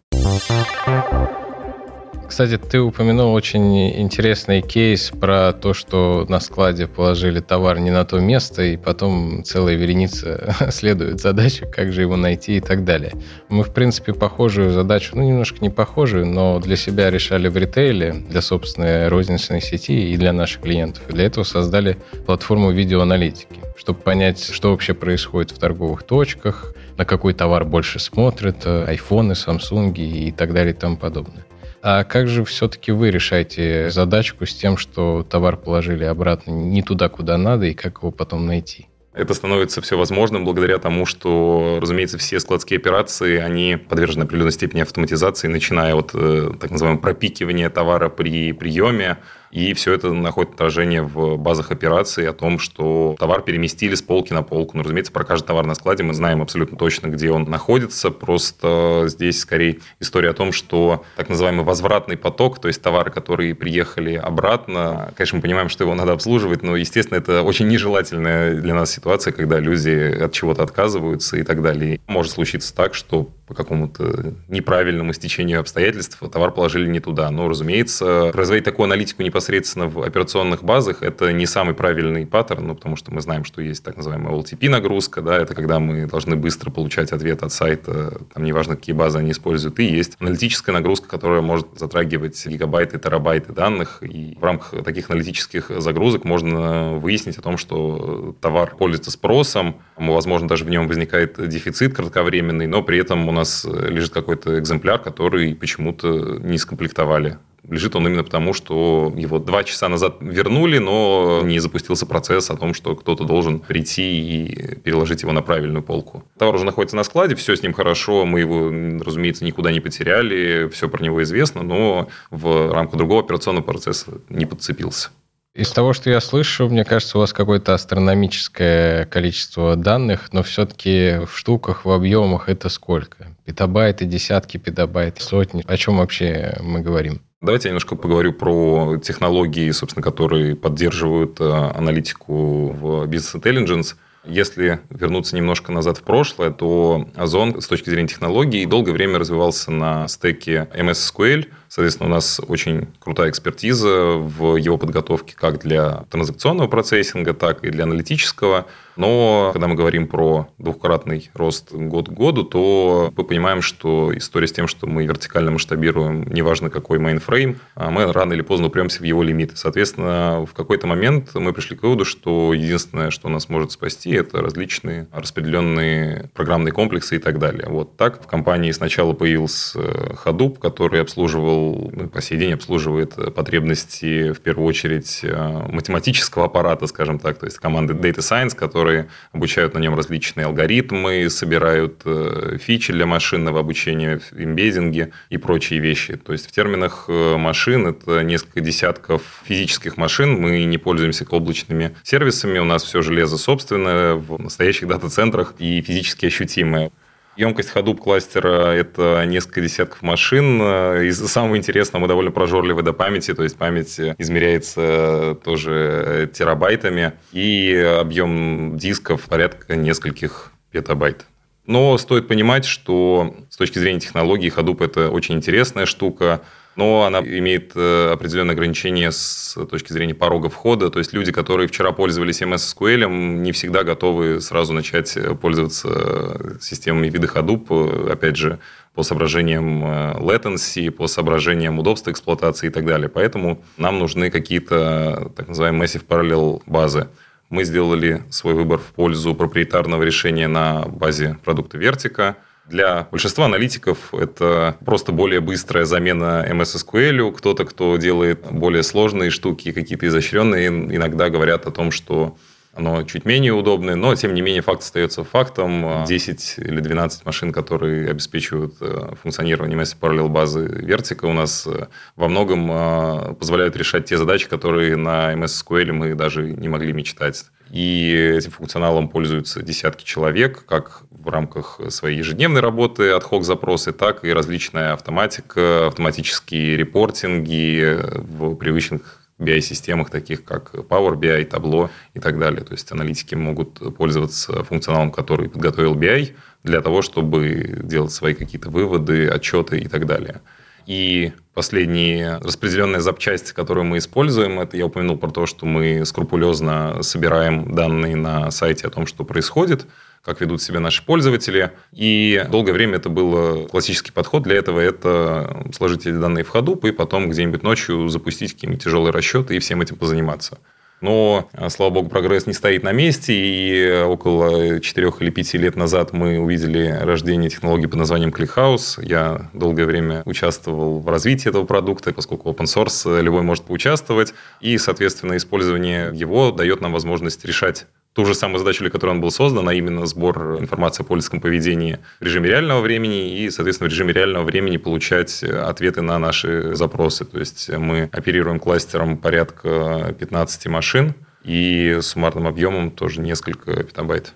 Кстати, 2.32 2.56
ты 2.56 2.80
упомянул 2.80 3.34
очень 3.34 3.90
интересный 4.00 4.62
кейс 4.62 5.10
про 5.10 5.52
то, 5.52 5.74
что 5.74 6.24
на 6.30 6.40
складе 6.40 6.86
положили 6.86 7.40
товар 7.40 7.78
не 7.78 7.90
на 7.90 8.06
то 8.06 8.20
место, 8.20 8.62
и 8.62 8.78
потом 8.78 9.44
целая 9.44 9.74
вереница 9.74 10.56
следует 10.70 11.20
задаче, 11.20 11.66
как 11.66 11.92
же 11.92 12.00
его 12.00 12.16
найти 12.16 12.56
и 12.56 12.60
так 12.60 12.86
далее. 12.86 13.12
Мы, 13.50 13.64
в 13.64 13.74
принципе, 13.74 14.14
похожую 14.14 14.70
задачу, 14.70 15.10
ну, 15.14 15.22
немножко 15.22 15.58
не 15.60 15.68
похожую, 15.68 16.24
но 16.24 16.58
для 16.58 16.76
себя 16.76 17.10
решали 17.10 17.48
в 17.48 17.56
ритейле, 17.58 18.14
для 18.30 18.40
собственной 18.40 19.08
розничной 19.08 19.60
сети 19.60 20.14
и 20.14 20.16
для 20.16 20.32
наших 20.32 20.62
клиентов. 20.62 21.02
И 21.10 21.12
для 21.12 21.26
этого 21.26 21.44
создали 21.44 21.98
платформу 22.24 22.70
видеоаналитики, 22.70 23.60
чтобы 23.76 23.98
понять, 23.98 24.42
что 24.42 24.70
вообще 24.70 24.94
происходит 24.94 25.50
в 25.50 25.58
торговых 25.58 26.02
точках, 26.04 26.72
на 26.96 27.04
какой 27.04 27.34
товар 27.34 27.66
больше 27.66 27.98
смотрят, 27.98 28.66
айфоны, 28.66 29.34
самсунги 29.34 30.00
и 30.28 30.32
так 30.32 30.54
далее 30.54 30.72
и 30.72 30.76
тому 30.76 30.96
подобное. 30.96 31.44
А 31.82 32.04
как 32.04 32.28
же 32.28 32.44
все-таки 32.44 32.92
вы 32.92 33.10
решаете 33.10 33.90
задачку 33.90 34.46
с 34.46 34.54
тем, 34.54 34.76
что 34.76 35.26
товар 35.28 35.56
положили 35.56 36.04
обратно 36.04 36.52
не 36.52 36.80
туда, 36.80 37.08
куда 37.08 37.36
надо, 37.36 37.66
и 37.66 37.74
как 37.74 37.98
его 37.98 38.12
потом 38.12 38.46
найти? 38.46 38.86
Это 39.14 39.34
становится 39.34 39.82
все 39.82 39.98
возможным 39.98 40.44
благодаря 40.44 40.78
тому, 40.78 41.04
что, 41.04 41.78
разумеется, 41.82 42.16
все 42.18 42.40
складские 42.40 42.78
операции, 42.78 43.36
они 43.36 43.76
подвержены 43.76 44.22
определенной 44.22 44.52
степени 44.52 44.80
автоматизации, 44.80 45.48
начиная 45.48 45.94
от 45.94 46.12
э, 46.14 46.52
так 46.58 46.70
называемого 46.70 47.02
пропикивания 47.02 47.68
товара 47.68 48.08
при 48.08 48.52
приеме, 48.52 49.18
И 49.52 49.74
все 49.74 49.92
это 49.92 50.12
находит 50.12 50.54
отражение 50.54 51.02
в 51.02 51.36
базах 51.36 51.70
операций 51.70 52.26
о 52.26 52.32
том, 52.32 52.58
что 52.58 53.14
товар 53.18 53.42
переместили 53.42 53.94
с 53.94 54.00
полки 54.00 54.32
на 54.32 54.42
полку. 54.42 54.78
Ну, 54.78 54.82
разумеется, 54.82 55.12
про 55.12 55.24
каждый 55.24 55.48
товар 55.48 55.66
на 55.66 55.74
складе 55.74 56.02
мы 56.02 56.14
знаем 56.14 56.40
абсолютно 56.40 56.78
точно, 56.78 57.08
где 57.08 57.30
он 57.30 57.44
находится. 57.44 58.10
Просто 58.10 59.04
здесь 59.08 59.40
скорее 59.40 59.80
история 60.00 60.30
о 60.30 60.32
том, 60.32 60.52
что 60.52 61.04
так 61.16 61.28
называемый 61.28 61.64
возвратный 61.64 62.16
поток, 62.16 62.60
то 62.60 62.68
есть 62.68 62.80
товары, 62.80 63.10
которые 63.10 63.54
приехали 63.54 64.14
обратно, 64.14 65.12
конечно, 65.16 65.36
мы 65.36 65.42
понимаем, 65.42 65.68
что 65.68 65.84
его 65.84 65.94
надо 65.94 66.12
обслуживать, 66.12 66.62
но, 66.62 66.74
естественно, 66.74 67.18
это 67.18 67.42
очень 67.42 67.68
нежелательная 67.68 68.54
для 68.54 68.72
нас 68.72 68.90
ситуация, 68.90 69.32
когда 69.32 69.58
люди 69.58 70.22
от 70.22 70.32
чего-то 70.32 70.62
отказываются 70.62 71.36
и 71.36 71.42
так 71.42 71.60
далее. 71.60 72.00
Может 72.06 72.32
случиться 72.32 72.74
так, 72.74 72.94
что 72.94 73.28
по 73.52 73.54
какому-то 73.54 74.34
неправильному 74.48 75.12
стечению 75.12 75.60
обстоятельств 75.60 76.18
товар 76.32 76.52
положили 76.52 76.88
не 76.88 77.00
туда. 77.00 77.30
Но, 77.30 77.48
разумеется, 77.48 78.30
производить 78.32 78.64
такую 78.64 78.84
аналитику 78.84 79.22
непосредственно 79.22 79.88
в 79.88 80.02
операционных 80.02 80.64
базах– 80.64 80.98
это 81.02 81.32
не 81.32 81.44
самый 81.44 81.74
правильный 81.74 82.26
паттерн, 82.26 82.68
ну, 82.68 82.74
потому 82.74 82.96
что 82.96 83.12
мы 83.12 83.20
знаем, 83.20 83.44
что 83.44 83.60
есть 83.60 83.84
так 83.84 83.96
называемая 83.98 84.34
LTP-нагрузка, 84.34 85.20
да, 85.20 85.36
это 85.36 85.54
когда 85.54 85.78
мы 85.80 86.06
должны 86.06 86.34
быстро 86.34 86.70
получать 86.70 87.12
ответ 87.12 87.42
от 87.42 87.52
сайта, 87.52 88.22
там 88.32 88.44
неважно, 88.44 88.76
какие 88.76 88.94
базы 88.94 89.18
они 89.18 89.32
используют, 89.32 89.78
и 89.80 89.84
есть 89.84 90.16
аналитическая 90.18 90.72
нагрузка, 90.72 91.08
которая 91.08 91.42
может 91.42 91.66
затрагивать 91.76 92.46
гигабайты, 92.46 92.98
терабайты 92.98 93.52
данных, 93.52 93.98
и 94.02 94.34
в 94.40 94.42
рамках 94.42 94.82
таких 94.82 95.10
аналитических 95.10 95.70
загрузок 95.78 96.24
можно 96.24 96.94
выяснить 96.94 97.36
о 97.36 97.42
том, 97.42 97.58
что 97.58 98.34
товар 98.40 98.74
пользуется 98.76 99.10
спросом, 99.10 99.76
возможно, 99.96 100.48
даже 100.48 100.64
в 100.64 100.70
нем 100.70 100.88
возникает 100.88 101.36
дефицит 101.48 101.94
кратковременный, 101.94 102.66
но 102.66 102.82
при 102.82 102.98
этом 102.98 103.28
у 103.28 103.32
нас 103.32 103.41
лежит 103.64 104.12
какой-то 104.12 104.58
экземпляр, 104.58 104.98
который 104.98 105.54
почему-то 105.54 106.38
не 106.38 106.58
скомплектовали 106.58 107.38
лежит 107.68 107.94
он 107.94 108.06
именно 108.06 108.24
потому, 108.24 108.52
что 108.52 109.12
его 109.16 109.38
два 109.38 109.64
часа 109.64 109.88
назад 109.88 110.16
вернули, 110.20 110.78
но 110.78 111.42
не 111.44 111.58
запустился 111.58 112.06
процесс 112.06 112.50
о 112.50 112.56
том, 112.56 112.74
что 112.74 112.96
кто-то 112.96 113.24
должен 113.24 113.60
прийти 113.60 114.02
и 114.02 114.74
переложить 114.76 115.22
его 115.22 115.32
на 115.32 115.42
правильную 115.42 115.82
полку. 115.82 116.24
Товар 116.38 116.56
уже 116.56 116.64
находится 116.64 116.96
на 116.96 117.04
складе, 117.04 117.34
все 117.34 117.54
с 117.54 117.62
ним 117.62 117.72
хорошо, 117.72 118.26
мы 118.26 118.40
его, 118.40 118.70
разумеется, 119.04 119.44
никуда 119.44 119.70
не 119.70 119.80
потеряли, 119.80 120.68
все 120.72 120.88
про 120.88 121.02
него 121.02 121.22
известно, 121.22 121.62
но 121.62 122.08
в 122.30 122.72
рамках 122.72 122.98
другого 122.98 123.22
операционного 123.22 123.64
процесса 123.64 124.20
не 124.28 124.46
подцепился. 124.46 125.10
Из 125.54 125.70
того, 125.70 125.92
что 125.92 126.08
я 126.08 126.22
слышу, 126.22 126.66
мне 126.70 126.82
кажется, 126.82 127.18
у 127.18 127.20
вас 127.20 127.34
какое-то 127.34 127.74
астрономическое 127.74 129.04
количество 129.04 129.76
данных, 129.76 130.32
но 130.32 130.42
все-таки 130.42 131.26
в 131.26 131.36
штуках, 131.36 131.84
в 131.84 131.90
объемах 131.90 132.48
это 132.48 132.70
сколько? 132.70 133.36
Петабайты, 133.44 134.06
десятки 134.06 134.56
петабайт, 134.56 135.20
сотни. 135.20 135.62
О 135.66 135.76
чем 135.76 135.98
вообще 135.98 136.56
мы 136.62 136.80
говорим? 136.80 137.20
Давайте 137.42 137.68
я 137.68 137.72
немножко 137.72 137.96
поговорю 137.96 138.32
про 138.32 138.96
технологии, 139.02 139.70
собственно, 139.72 140.02
которые 140.02 140.56
поддерживают 140.56 141.38
э, 141.38 141.44
аналитику 141.44 142.68
в 142.68 143.04
Business 143.04 143.34
Intelligence. 143.34 143.96
Если 144.24 144.80
вернуться 144.88 145.36
немножко 145.36 145.70
назад 145.70 145.98
в 145.98 146.02
прошлое, 146.02 146.50
то 146.50 147.08
Озон 147.14 147.60
с 147.60 147.66
точки 147.66 147.90
зрения 147.90 148.08
технологий 148.08 148.64
долгое 148.64 148.92
время 148.92 149.18
развивался 149.18 149.70
на 149.70 150.08
стеке 150.08 150.68
MS 150.74 151.12
SQL. 151.12 151.48
Соответственно, 151.74 152.10
у 152.10 152.12
нас 152.12 152.38
очень 152.48 152.88
крутая 153.00 153.30
экспертиза 153.30 154.16
в 154.18 154.56
его 154.56 154.76
подготовке 154.76 155.34
как 155.34 155.58
для 155.58 156.04
транзакционного 156.10 156.68
процессинга, 156.68 157.32
так 157.32 157.64
и 157.64 157.70
для 157.70 157.84
аналитического. 157.84 158.66
Но 158.94 159.48
когда 159.54 159.68
мы 159.68 159.74
говорим 159.74 160.06
про 160.06 160.48
двухкратный 160.58 161.30
рост 161.32 161.72
год 161.72 162.10
к 162.10 162.12
году, 162.12 162.42
то 162.42 163.10
мы 163.16 163.24
понимаем, 163.24 163.62
что 163.62 164.14
история 164.14 164.48
с 164.48 164.52
тем, 164.52 164.68
что 164.68 164.86
мы 164.86 165.06
вертикально 165.06 165.50
масштабируем, 165.50 166.24
неважно 166.24 166.68
какой 166.68 166.98
мейнфрейм, 166.98 167.58
а 167.74 167.90
мы 167.90 168.12
рано 168.12 168.34
или 168.34 168.42
поздно 168.42 168.66
упремся 168.66 169.00
в 169.00 169.04
его 169.04 169.22
лимиты. 169.22 169.56
Соответственно, 169.56 170.44
в 170.44 170.52
какой-то 170.52 170.86
момент 170.86 171.30
мы 171.34 171.54
пришли 171.54 171.74
к 171.74 171.84
выводу, 171.84 172.04
что 172.04 172.52
единственное, 172.52 173.10
что 173.10 173.30
нас 173.30 173.48
может 173.48 173.72
спасти, 173.72 174.10
это 174.10 174.42
различные 174.42 175.08
распределенные 175.10 176.30
программные 176.34 176.72
комплексы 176.72 177.16
и 177.16 177.18
так 177.18 177.38
далее. 177.38 177.68
Вот 177.70 177.96
так 177.96 178.22
в 178.22 178.26
компании 178.26 178.72
сначала 178.72 179.14
появился 179.14 179.78
Hadoop, 180.22 180.58
который 180.58 181.00
обслуживал, 181.00 181.61
ну, 181.92 182.08
по 182.08 182.20
сей 182.22 182.38
день 182.38 182.54
обслуживает 182.54 183.14
потребности 183.34 184.32
в 184.32 184.40
первую 184.40 184.66
очередь 184.66 185.20
э, 185.22 185.66
математического 185.68 186.46
аппарата, 186.46 186.86
скажем 186.86 187.18
так, 187.18 187.38
то 187.38 187.46
есть 187.46 187.58
команды 187.58 187.94
Data 187.94 188.18
Science, 188.18 188.54
которые 188.54 189.08
обучают 189.32 189.74
на 189.74 189.78
нем 189.78 189.94
различные 189.94 190.46
алгоритмы, 190.46 191.28
собирают 191.30 192.02
э, 192.04 192.58
фичи 192.60 192.92
для 192.92 193.06
машинного 193.06 193.60
обучения, 193.60 194.20
имбеддинги 194.36 195.12
и 195.30 195.36
прочие 195.38 195.80
вещи. 195.80 196.16
То 196.16 196.32
есть 196.32 196.46
в 196.46 196.52
терминах 196.52 197.06
э, 197.08 197.36
машин 197.36 197.86
это 197.86 198.22
несколько 198.22 198.60
десятков 198.60 199.22
физических 199.44 199.96
машин. 199.96 200.40
Мы 200.40 200.64
не 200.64 200.78
пользуемся 200.78 201.24
облачными 201.32 201.96
сервисами. 202.02 202.58
У 202.58 202.64
нас 202.64 202.84
все 202.84 203.02
железо 203.02 203.38
собственное 203.38 204.14
в 204.14 204.38
настоящих 204.38 204.88
дата-центрах 204.88 205.54
и 205.58 205.80
физически 205.82 206.26
ощутимое. 206.26 206.90
Емкость 207.36 207.70
Hadoop 207.74 207.96
кластера– 207.96 208.72
это 208.74 209.24
несколько 209.24 209.62
десятков 209.62 210.02
машин. 210.02 210.60
Из 210.60 211.18
самого 211.18 211.56
интересного 211.56 212.02
мы 212.02 212.08
довольно 212.08 212.30
прожорливы 212.30 212.82
до 212.82 212.92
памяти, 212.92 213.32
то 213.32 213.42
есть 213.42 213.56
память 213.56 213.98
измеряется 214.18 215.38
тоже 215.42 216.30
терабайтами, 216.34 217.14
и 217.32 217.74
объем 217.74 218.76
дисков 218.76 219.22
порядка 219.22 219.76
нескольких 219.76 220.52
петабайт. 220.70 221.24
Но 221.66 221.96
стоит 221.98 222.28
понимать, 222.28 222.64
что 222.64 223.36
с 223.50 223.56
точки 223.56 223.78
зрения 223.78 224.00
технологии 224.00 224.52
Hadoop– 224.52 224.84
это 224.84 225.10
очень 225.10 225.36
интересная 225.36 225.86
штука– 225.86 226.42
но 226.74 227.04
она 227.04 227.18
имеет 227.20 227.72
э, 227.74 228.10
определенные 228.12 228.52
ограничения 228.52 229.12
с 229.12 229.58
точки 229.70 229.92
зрения 229.92 230.14
порога 230.14 230.48
входа. 230.48 230.90
То 230.90 230.98
есть 230.98 231.12
люди, 231.12 231.30
которые 231.30 231.68
вчера 231.68 231.92
пользовались 231.92 232.40
MS 232.40 232.74
SQL, 232.74 233.08
не 233.08 233.52
всегда 233.52 233.84
готовы 233.84 234.40
сразу 234.40 234.72
начать 234.72 235.16
пользоваться 235.40 236.58
системами 236.60 237.08
вида 237.08 237.26
Hadoop, 237.26 238.10
опять 238.10 238.36
же, 238.36 238.58
по 238.94 239.02
соображениям 239.02 239.84
э, 239.84 240.14
latency, 240.18 240.90
по 240.90 241.06
соображениям 241.06 241.78
удобства 241.78 242.10
эксплуатации 242.10 242.68
и 242.68 242.70
так 242.70 242.86
далее. 242.86 243.08
Поэтому 243.08 243.62
нам 243.76 243.98
нужны 243.98 244.30
какие-то 244.30 245.30
так 245.36 245.48
называемые 245.48 245.86
massive 245.86 246.06
parallel 246.06 246.62
базы. 246.66 247.08
Мы 247.52 247.64
сделали 247.64 248.22
свой 248.30 248.54
выбор 248.54 248.78
в 248.78 248.94
пользу 248.94 249.34
проприетарного 249.34 250.02
решения 250.02 250.48
на 250.48 250.86
базе 250.86 251.36
продукта 251.44 251.78
Vertica– 251.78 252.34
для 252.68 253.08
большинства 253.10 253.46
аналитиков 253.46 254.14
это 254.14 254.76
просто 254.84 255.10
более 255.12 255.40
быстрая 255.40 255.84
замена 255.84 256.46
MS 256.48 256.84
SQL. 256.84 257.32
Кто-то, 257.32 257.64
кто 257.64 257.96
делает 257.96 258.46
более 258.50 258.84
сложные 258.84 259.30
штуки, 259.30 259.72
какие-то 259.72 260.06
изощренные, 260.06 260.68
иногда 260.68 261.28
говорят 261.28 261.66
о 261.66 261.72
том, 261.72 261.90
что 261.90 262.36
оно 262.74 263.02
чуть 263.02 263.26
менее 263.26 263.52
удобное, 263.52 263.96
но, 263.96 264.14
тем 264.14 264.32
не 264.32 264.40
менее, 264.40 264.62
факт 264.62 264.82
остается 264.82 265.24
фактом. 265.24 266.04
10 266.06 266.54
или 266.58 266.80
12 266.80 267.26
машин, 267.26 267.52
которые 267.52 268.10
обеспечивают 268.10 268.74
э, 268.80 269.14
функционирование 269.20 269.78
MS 269.78 269.96
Parallel 270.00 270.28
базы 270.28 270.66
Vertica, 270.66 271.28
у 271.28 271.34
нас 271.34 271.66
э, 271.66 271.88
во 272.16 272.28
многом 272.28 272.70
э, 272.70 273.34
позволяют 273.34 273.76
решать 273.76 274.06
те 274.06 274.16
задачи, 274.16 274.48
которые 274.48 274.96
на 274.96 275.34
MS 275.34 275.62
SQL 275.64 275.92
мы 275.92 276.14
даже 276.14 276.44
не 276.44 276.68
могли 276.68 276.94
мечтать. 276.94 277.44
И 277.70 278.34
этим 278.38 278.50
функционалом 278.50 279.08
пользуются 279.08 279.62
десятки 279.62 280.04
человек, 280.04 280.64
как 280.66 281.02
в 281.10 281.28
рамках 281.28 281.80
своей 281.88 282.18
ежедневной 282.18 282.60
работы, 282.60 283.10
отхок 283.10 283.44
запросы, 283.44 283.92
так 283.92 284.24
и 284.24 284.32
различная 284.32 284.94
автоматика, 284.94 285.86
автоматические 285.86 286.76
репортинги 286.76 287.98
в 288.14 288.54
привычных 288.56 289.21
BI-системах, 289.42 290.10
таких 290.10 290.44
как 290.44 290.74
Power 290.74 291.14
BI, 291.14 291.48
Tableau 291.48 291.90
и 292.14 292.20
так 292.20 292.38
далее. 292.38 292.62
То 292.62 292.72
есть 292.72 292.90
аналитики 292.92 293.34
могут 293.34 293.96
пользоваться 293.96 294.64
функционалом, 294.64 295.10
который 295.10 295.48
подготовил 295.48 295.94
BI, 295.94 296.32
для 296.62 296.80
того, 296.80 297.02
чтобы 297.02 297.80
делать 297.82 298.12
свои 298.12 298.34
какие-то 298.34 298.70
выводы, 298.70 299.28
отчеты 299.28 299.78
и 299.78 299.88
так 299.88 300.06
далее. 300.06 300.40
И 300.86 301.32
последние 301.54 302.38
распределенные 302.38 303.00
запчасти, 303.00 303.52
которые 303.52 303.84
мы 303.84 303.98
используем, 303.98 304.58
это 304.60 304.76
я 304.76 304.86
упомянул 304.86 305.16
про 305.16 305.30
то, 305.30 305.46
что 305.46 305.66
мы 305.66 306.04
скрупулезно 306.04 307.02
собираем 307.02 307.74
данные 307.74 308.16
на 308.16 308.50
сайте 308.50 308.86
о 308.86 308.90
том, 308.90 309.06
что 309.06 309.24
происходит– 309.24 309.86
как 310.24 310.40
ведут 310.40 310.62
себя 310.62 310.80
наши 310.80 311.04
пользователи. 311.04 311.72
И 311.92 312.44
долгое 312.50 312.72
время 312.72 312.96
это 312.96 313.08
был 313.08 313.66
классический 313.66 314.12
подход. 314.12 314.44
Для 314.44 314.56
этого 314.56 314.80
это 314.80 315.66
сложить 315.74 316.02
эти 316.02 316.16
данные 316.16 316.44
в 316.44 316.54
Hadoop 316.54 316.88
и 316.88 316.92
потом 316.92 317.28
где-нибудь 317.28 317.62
ночью 317.62 318.08
запустить 318.08 318.54
какие-нибудь 318.54 318.82
тяжелые 318.82 319.12
расчеты 319.12 319.56
и 319.56 319.58
всем 319.58 319.82
этим 319.82 319.96
позаниматься. 319.96 320.58
Но, 321.00 321.48
слава 321.68 321.90
богу, 321.90 322.08
прогресс 322.08 322.46
не 322.46 322.52
стоит 322.52 322.84
на 322.84 322.92
месте, 322.92 323.34
и 323.34 324.02
около 324.04 324.78
4 324.78 325.12
или 325.18 325.30
5 325.30 325.54
лет 325.54 325.74
назад 325.74 326.12
мы 326.12 326.38
увидели 326.38 326.96
рождение 327.02 327.50
технологии 327.50 327.86
под 327.86 327.96
названием 327.96 328.30
ClickHouse. 328.30 329.04
Я 329.04 329.50
долгое 329.52 329.86
время 329.86 330.22
участвовал 330.26 331.00
в 331.00 331.08
развитии 331.08 331.48
этого 331.48 331.64
продукта, 331.64 332.12
поскольку 332.12 332.50
open 332.50 332.66
source 332.66 333.20
любой 333.20 333.42
может 333.42 333.64
поучаствовать, 333.64 334.32
и, 334.60 334.78
соответственно, 334.78 335.36
использование 335.36 336.12
его 336.14 336.52
дает 336.52 336.80
нам 336.80 336.92
возможность 336.92 337.44
решать 337.44 337.86
ту 338.12 338.24
же 338.24 338.34
самую 338.34 338.58
задачу, 338.58 338.80
для 338.80 338.90
которой 338.90 339.10
он 339.10 339.20
был 339.20 339.30
создан, 339.30 339.68
а 339.68 339.74
именно 339.74 340.06
сбор 340.06 340.58
информации 340.60 341.02
о 341.02 341.06
пользовательском 341.06 341.40
поведении 341.40 341.98
в 342.20 342.24
режиме 342.24 342.48
реального 342.48 342.80
времени 342.80 343.38
и, 343.38 343.50
соответственно, 343.50 343.88
в 343.88 343.92
режиме 343.92 344.12
реального 344.12 344.44
времени 344.44 344.76
получать 344.76 345.42
ответы 345.42 346.02
на 346.02 346.18
наши 346.18 346.74
запросы. 346.74 347.24
То 347.24 347.38
есть 347.38 347.70
мы 347.70 348.08
оперируем 348.12 348.58
кластером 348.58 349.16
порядка 349.18 350.14
15 350.18 350.66
машин 350.66 351.14
и 351.44 351.98
суммарным 352.02 352.46
объемом 352.46 352.90
тоже 352.90 353.20
несколько 353.20 353.82
петабайт. 353.82 354.34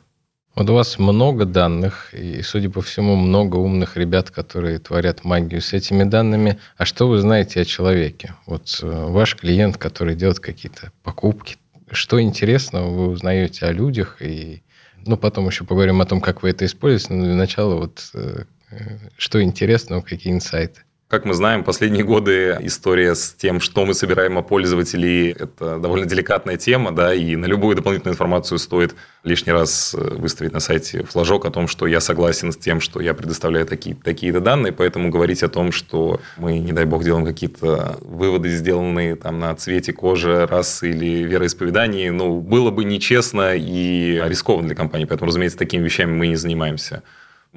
Вот 0.57 0.71
у 0.71 0.75
вас 0.75 0.99
много 0.99 1.45
данных, 1.45 2.15
и, 2.15 2.41
судя 2.41 2.71
по 2.71 2.81
всему, 2.81 3.15
много 3.15 3.57
умных 3.57 3.99
ребят, 3.99 4.31
которые 4.31 4.79
творят 4.79 5.23
магию 5.23 5.61
с 5.61 5.75
этими 5.75 6.05
данными. 6.05 6.59
А 6.79 6.87
что 6.87 7.09
вы 7.09 7.19
знаете 7.19 7.61
о 7.61 7.67
человеке? 7.67 8.35
Вот 8.47 8.81
э, 8.83 8.87
ваш 8.87 9.37
клиент, 9.37 9.77
который 9.77 10.15
делает 10.15 10.41
какие-то 10.41 10.93
покупки, 11.03 11.59
что 11.91 12.21
интересного 12.21 12.91
вы 12.91 13.09
узнаете 13.09 13.67
о 13.67 13.73
людях, 13.73 14.21
и 14.21 14.63
ну, 15.05 15.17
потом 15.17 15.47
еще 15.47 15.65
поговорим 15.65 16.01
о 16.01 16.07
том, 16.07 16.21
как 16.21 16.43
вы 16.43 16.51
это 16.51 16.65
используете, 16.65 17.15
но 17.15 17.25
для 17.25 17.35
начала 17.35 17.77
вот 17.77 18.11
э, 18.15 18.45
э, 18.71 18.99
что 19.17 19.43
интересного, 19.43 20.01
какие 20.01 20.33
инсайты. 20.33 20.83
Как 21.09 21.25
мы 21.25 21.35
знаем, 21.35 21.63
последние 21.63 22.03
годы 22.03 22.59
история 22.63 23.15
с 23.15 23.33
тем, 23.33 23.61
что 23.61 23.87
мы 23.87 23.95
собираем 23.95 24.39
о 24.39 24.43
пользователей, 24.43 25.31
это 25.31 25.79
довольно 25.79 26.05
деликатная 26.05 26.57
тема, 26.57 26.91
да, 26.91 27.15
и 27.15 27.37
на 27.37 27.47
любую 27.47 27.77
дополнительную 27.77 28.15
информацию 28.15 28.59
стоит 28.59 28.97
лишний 29.23 29.53
раз 29.53 29.95
э, 29.95 30.01
выставить 30.01 30.53
на 30.53 30.59
сайте 30.59 31.05
флажок 31.05 31.45
о 31.45 31.53
том, 31.53 31.69
что 31.69 31.87
я 31.87 32.01
согласен 32.01 32.51
с 32.51 32.57
тем, 32.57 32.81
что 32.81 33.01
я 33.01 33.15
предоставляю 33.15 33.67
такие, 33.67 33.95
такие-то 33.95 34.41
данные, 34.41 34.73
поэтому 34.73 35.09
говорить 35.09 35.45
о 35.45 35.49
том, 35.49 35.71
что 35.71 36.21
мы, 36.39 36.59
не 36.59 36.73
дай 36.73 36.87
бог, 36.87 37.05
делаем 37.05 37.25
какие-то 37.25 37.99
выводы, 38.01 38.49
сделанные 38.49 39.15
там 39.15 39.39
на 39.39 39.55
цвете 39.55 39.93
кожи, 39.93 40.45
расы 40.45 40.91
или 40.91 41.23
вероисповедании, 41.23 42.09
ну, 42.09 42.41
было 42.41 42.73
бы 42.73 42.83
нечестно 42.83 43.55
и 43.55 44.21
рискованно 44.25 44.67
для 44.67 44.77
компании, 44.77 45.05
поэтому, 45.05 45.29
разумеется, 45.29 45.57
такими 45.57 45.85
вещами 45.85 46.11
мы 46.11 46.27
не 46.27 46.37
занимаемся. 46.37 47.05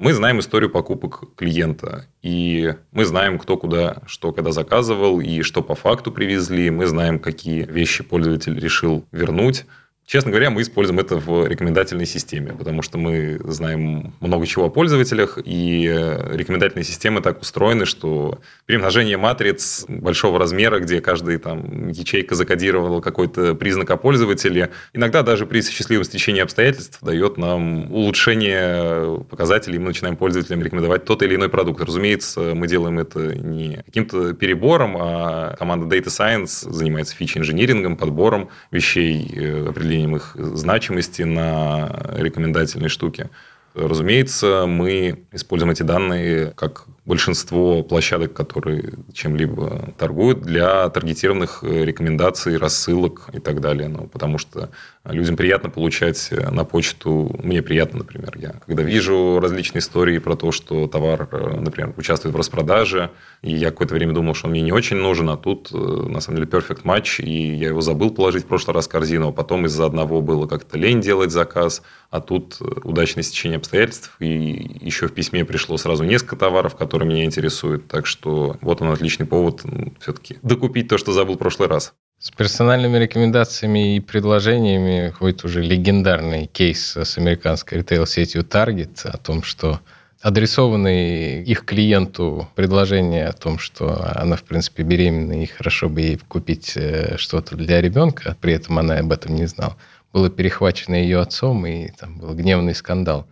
Мы 0.00 0.14
знаем 0.14 0.40
историю 0.40 0.70
покупок 0.70 1.24
клиента, 1.36 2.06
и 2.22 2.74
мы 2.90 3.04
знаем, 3.04 3.38
кто 3.38 3.58
куда, 3.58 3.98
что 4.06 4.32
когда 4.32 4.50
заказывал, 4.50 5.20
и 5.20 5.42
что 5.42 5.62
по 5.62 5.74
факту 5.74 6.10
привезли. 6.10 6.70
Мы 6.70 6.86
знаем, 6.86 7.18
какие 7.18 7.66
вещи 7.66 8.02
пользователь 8.02 8.58
решил 8.58 9.04
вернуть. 9.12 9.66
Честно 10.10 10.32
говоря, 10.32 10.50
мы 10.50 10.62
используем 10.62 10.98
это 10.98 11.18
в 11.18 11.46
рекомендательной 11.46 12.04
системе, 12.04 12.52
потому 12.52 12.82
что 12.82 12.98
мы 12.98 13.38
знаем 13.44 14.12
много 14.18 14.44
чего 14.44 14.64
о 14.64 14.68
пользователях, 14.68 15.38
и 15.44 15.86
э, 15.86 16.36
рекомендательные 16.36 16.82
системы 16.82 17.20
так 17.20 17.40
устроены, 17.40 17.86
что 17.86 18.40
перемножение 18.66 19.16
матриц 19.18 19.84
большого 19.86 20.40
размера, 20.40 20.80
где 20.80 21.00
каждая 21.00 21.38
там 21.38 21.90
ячейка 21.90 22.34
закодировала 22.34 23.00
какой-то 23.00 23.54
признак 23.54 23.88
о 23.92 23.96
пользователе, 23.96 24.70
иногда 24.92 25.22
даже 25.22 25.46
при 25.46 25.62
счастливом 25.62 26.02
стечении 26.02 26.40
обстоятельств 26.40 26.98
дает 27.02 27.38
нам 27.38 27.92
улучшение 27.92 29.22
показателей, 29.30 29.76
и 29.76 29.78
мы 29.78 29.90
начинаем 29.90 30.16
пользователям 30.16 30.60
рекомендовать 30.60 31.04
тот 31.04 31.22
или 31.22 31.36
иной 31.36 31.50
продукт. 31.50 31.84
Разумеется, 31.84 32.56
мы 32.56 32.66
делаем 32.66 32.98
это 32.98 33.36
не 33.36 33.84
каким-то 33.86 34.32
перебором, 34.32 34.96
а 34.98 35.54
команда 35.56 35.86
Data 35.86 36.06
Science 36.06 36.68
занимается 36.68 37.14
фичи-инжинирингом, 37.14 37.96
подбором 37.96 38.48
вещей, 38.72 39.32
э, 39.36 39.68
определением 39.68 39.99
определением 40.00 40.16
их 40.16 40.36
значимости 40.36 41.22
на 41.22 41.88
рекомендательные 42.16 42.88
штуки. 42.88 43.28
Разумеется, 43.74 44.64
мы 44.66 45.26
используем 45.32 45.70
эти 45.70 45.84
данные 45.84 46.52
как 46.56 46.86
большинство 47.04 47.84
площадок, 47.84 48.32
которые 48.32 48.94
чем-либо 49.12 49.94
торгуют, 49.96 50.42
для 50.42 50.88
таргетированных 50.88 51.62
э, 51.62 51.84
рекомендаций, 51.84 52.56
рассылок 52.56 53.28
и 53.32 53.38
так 53.38 53.60
далее. 53.60 53.88
Ну, 53.88 54.08
потому 54.08 54.38
что 54.38 54.70
людям 55.12 55.36
приятно 55.36 55.70
получать 55.70 56.28
э, 56.30 56.50
на 56.50 56.64
почту, 56.64 57.34
мне 57.42 57.62
приятно, 57.62 57.98
например, 57.98 58.32
я 58.36 58.54
когда 58.66 58.82
вижу 58.82 59.40
различные 59.40 59.80
истории 59.80 60.18
про 60.18 60.36
то, 60.36 60.52
что 60.52 60.86
товар, 60.86 61.28
э, 61.30 61.60
например, 61.60 61.94
участвует 61.96 62.34
в 62.34 62.38
распродаже, 62.38 63.10
и 63.42 63.52
я 63.52 63.70
какое-то 63.70 63.94
время 63.94 64.12
думал, 64.12 64.34
что 64.34 64.46
он 64.46 64.52
мне 64.52 64.62
не 64.62 64.72
очень 64.72 64.96
нужен, 64.96 65.28
а 65.30 65.36
тут, 65.36 65.70
на 65.72 66.20
самом 66.20 66.38
деле, 66.38 66.50
perfect 66.50 66.82
match, 66.84 67.22
и 67.22 67.54
я 67.54 67.68
его 67.68 67.80
забыл 67.80 68.10
положить 68.10 68.44
в 68.44 68.46
прошлый 68.46 68.74
раз 68.74 68.86
в 68.86 68.90
корзину, 68.90 69.28
а 69.28 69.32
потом 69.32 69.66
из-за 69.66 69.86
одного 69.86 70.20
было 70.20 70.46
как-то 70.46 70.78
лень 70.78 71.00
делать 71.00 71.30
заказ, 71.30 71.82
а 72.10 72.20
тут 72.20 72.58
удачное 72.60 73.22
стечение 73.22 73.56
обстоятельств, 73.56 74.16
и 74.18 74.78
еще 74.80 75.08
в 75.08 75.12
письме 75.12 75.44
пришло 75.44 75.76
сразу 75.76 76.04
несколько 76.04 76.36
товаров, 76.36 76.76
которые 76.76 77.08
меня 77.08 77.24
интересует. 77.24 77.88
Так 77.88 78.06
что 78.06 78.56
вот 78.60 78.82
он 78.82 78.88
отличный 78.88 79.26
повод 79.26 79.62
все-таки 80.00 80.38
докупить 80.42 80.88
то, 80.88 80.98
что 80.98 81.12
забыл 81.12 81.36
в 81.36 81.38
прошлый 81.38 81.68
раз. 81.68 81.94
С 82.22 82.30
персональными 82.30 82.98
рекомендациями 82.98 83.96
и 83.96 84.00
предложениями 84.00 85.08
ходит 85.08 85.42
уже 85.42 85.62
легендарный 85.62 86.48
кейс 86.48 86.94
с 86.94 87.16
американской 87.16 87.78
ритейл-сетью 87.78 88.42
Target 88.42 89.08
о 89.08 89.16
том, 89.16 89.42
что 89.42 89.80
адресованные 90.20 91.42
их 91.42 91.64
клиенту 91.64 92.46
предложение 92.54 93.26
о 93.26 93.32
том, 93.32 93.58
что 93.58 94.06
она, 94.14 94.36
в 94.36 94.42
принципе, 94.42 94.82
беременна 94.82 95.42
и 95.42 95.46
хорошо 95.46 95.88
бы 95.88 96.02
ей 96.02 96.20
купить 96.28 96.74
э, 96.76 97.16
что-то 97.16 97.56
для 97.56 97.80
ребенка, 97.80 98.36
при 98.38 98.52
этом 98.52 98.78
она 98.78 98.98
об 98.98 99.12
этом 99.12 99.34
не 99.34 99.46
знала, 99.46 99.78
было 100.12 100.28
перехвачено 100.28 100.96
ее 100.96 101.20
отцом, 101.20 101.64
и 101.64 101.88
там 101.88 102.18
был 102.18 102.34
гневный 102.34 102.74
скандал. 102.74 103.26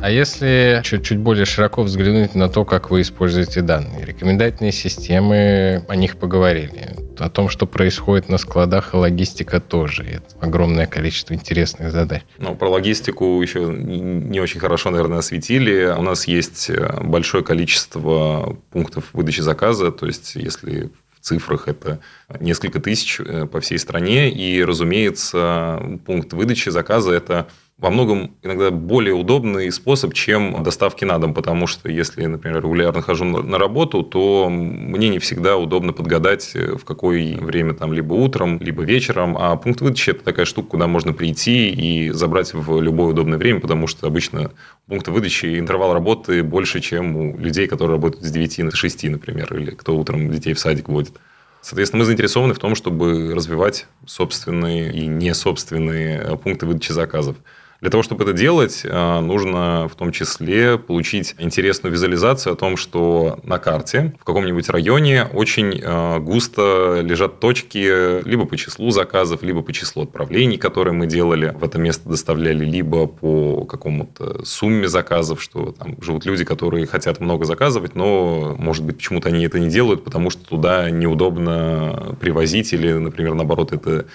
А 0.00 0.10
если 0.10 0.80
чуть-чуть 0.84 1.18
более 1.18 1.44
широко 1.44 1.82
взглянуть 1.82 2.34
на 2.36 2.48
то, 2.48 2.64
как 2.64 2.90
вы 2.90 3.00
используете 3.00 3.62
данные, 3.62 4.04
рекомендательные 4.04 4.70
системы, 4.70 5.84
о 5.88 5.96
них 5.96 6.18
поговорили. 6.18 6.94
О 7.18 7.28
том, 7.28 7.48
что 7.48 7.66
происходит 7.66 8.28
на 8.28 8.38
складах, 8.38 8.94
и 8.94 8.96
логистика 8.96 9.58
тоже. 9.60 10.04
Это 10.04 10.36
огромное 10.40 10.86
количество 10.86 11.34
интересных 11.34 11.90
задач. 11.90 12.22
Ну, 12.38 12.54
про 12.54 12.68
логистику 12.68 13.42
еще 13.42 13.64
не 13.64 14.40
очень 14.40 14.60
хорошо, 14.60 14.90
наверное, 14.90 15.18
осветили. 15.18 15.92
У 15.98 16.02
нас 16.02 16.28
есть 16.28 16.70
э, 16.70 17.00
большое 17.02 17.42
количество 17.42 18.56
пунктов 18.70 19.06
выдачи 19.12 19.40
заказа. 19.40 19.90
То 19.90 20.06
есть, 20.06 20.36
если 20.36 20.90
в 21.18 21.24
цифрах 21.24 21.66
это 21.66 21.98
несколько 22.38 22.80
тысяч 22.80 23.20
э, 23.20 23.46
по 23.46 23.60
всей 23.60 23.78
стране. 23.78 24.30
И, 24.30 24.62
разумеется, 24.62 25.98
пункт 26.06 26.32
выдачи 26.32 26.68
заказа– 26.68 27.12
это 27.14 27.48
во 27.78 27.90
многом 27.90 28.34
иногда 28.42 28.72
более 28.72 29.14
удобный 29.14 29.70
способ, 29.70 30.12
чем 30.12 30.64
доставки 30.64 31.04
на 31.04 31.18
дом, 31.18 31.32
потому 31.32 31.68
что 31.68 31.88
если, 31.88 32.26
например, 32.26 32.58
регулярно 32.58 33.02
хожу 33.02 33.24
на 33.24 33.56
работу, 33.56 34.02
то 34.02 34.48
мне 34.50 35.08
не 35.08 35.20
всегда 35.20 35.56
удобно 35.56 35.92
подгадать, 35.92 36.54
в 36.54 36.84
какое 36.84 37.36
время 37.36 37.74
там 37.74 37.92
либо 37.92 38.14
утром, 38.14 38.58
либо 38.60 38.82
вечером, 38.82 39.36
а 39.38 39.54
пункт 39.54 39.80
выдачи– 39.80 40.10
это 40.10 40.24
такая 40.24 40.44
штука, 40.44 40.70
куда 40.70 40.88
можно 40.88 41.12
прийти 41.12 41.70
и 41.70 42.10
забрать 42.10 42.52
в 42.52 42.80
любое 42.80 43.10
удобное 43.10 43.38
время, 43.38 43.60
потому 43.60 43.86
что 43.86 44.08
обычно 44.08 44.50
пункты 44.88 45.12
выдачи 45.12 45.56
интервал 45.58 45.92
работы 45.92 46.42
больше, 46.42 46.80
чем 46.80 47.16
у 47.16 47.38
людей, 47.38 47.68
которые 47.68 47.94
работают 47.94 48.24
с 48.24 48.30
9 48.32 48.70
до 48.70 48.76
6, 48.76 49.04
например, 49.04 49.54
или 49.54 49.70
кто 49.70 49.96
утром 49.96 50.32
детей 50.32 50.52
в 50.52 50.58
садик 50.58 50.88
водит. 50.88 51.14
Соответственно, 51.60 52.00
мы 52.00 52.06
заинтересованы 52.06 52.54
в 52.54 52.58
том, 52.58 52.74
чтобы 52.74 53.34
развивать 53.34 53.86
собственные 54.06 54.92
и 54.92 55.06
несобственные 55.06 56.36
пункты 56.38 56.66
выдачи 56.66 56.90
заказов. 56.90 57.36
Для 57.80 57.90
того, 57.90 58.02
чтобы 58.02 58.24
это 58.24 58.32
делать, 58.32 58.80
э, 58.82 59.20
нужно 59.20 59.88
в 59.88 59.94
том 59.94 60.10
числе 60.10 60.78
получить 60.78 61.36
интересную 61.38 61.92
визуализацию 61.92 62.54
о 62.54 62.56
том, 62.56 62.76
что 62.76 63.38
на 63.44 63.58
карте 63.58 64.14
в 64.20 64.24
каком-нибудь 64.24 64.68
районе 64.68 65.26
очень 65.32 65.80
э, 65.80 66.18
густо 66.18 67.02
лежат 67.02 67.38
точки 67.38 68.26
либо 68.28 68.46
по 68.46 68.56
числу 68.56 68.90
заказов, 68.90 69.44
либо 69.44 69.62
по 69.62 69.72
числу 69.72 70.02
отправлений, 70.02 70.58
которые 70.58 70.92
мы 70.92 71.06
делали, 71.06 71.54
в 71.56 71.62
это 71.62 71.78
место 71.78 72.08
доставляли, 72.08 72.64
либо 72.64 73.06
по 73.06 73.64
какому-то 73.64 74.44
сумме 74.44 74.88
заказов, 74.88 75.40
что 75.40 75.70
там 75.70 76.02
живут 76.02 76.26
люди, 76.26 76.44
которые 76.44 76.84
хотят 76.86 77.20
много 77.20 77.44
заказывать, 77.44 77.94
но, 77.94 78.56
может 78.58 78.84
быть, 78.84 78.96
почему-то 78.96 79.28
они 79.28 79.44
это 79.44 79.60
не 79.60 79.68
делают, 79.68 80.02
потому 80.02 80.30
что 80.30 80.44
туда 80.44 80.90
неудобно 80.90 82.16
привозить 82.20 82.72
или, 82.72 82.92
например, 82.92 83.34
наоборот, 83.34 83.70
это 83.70 84.06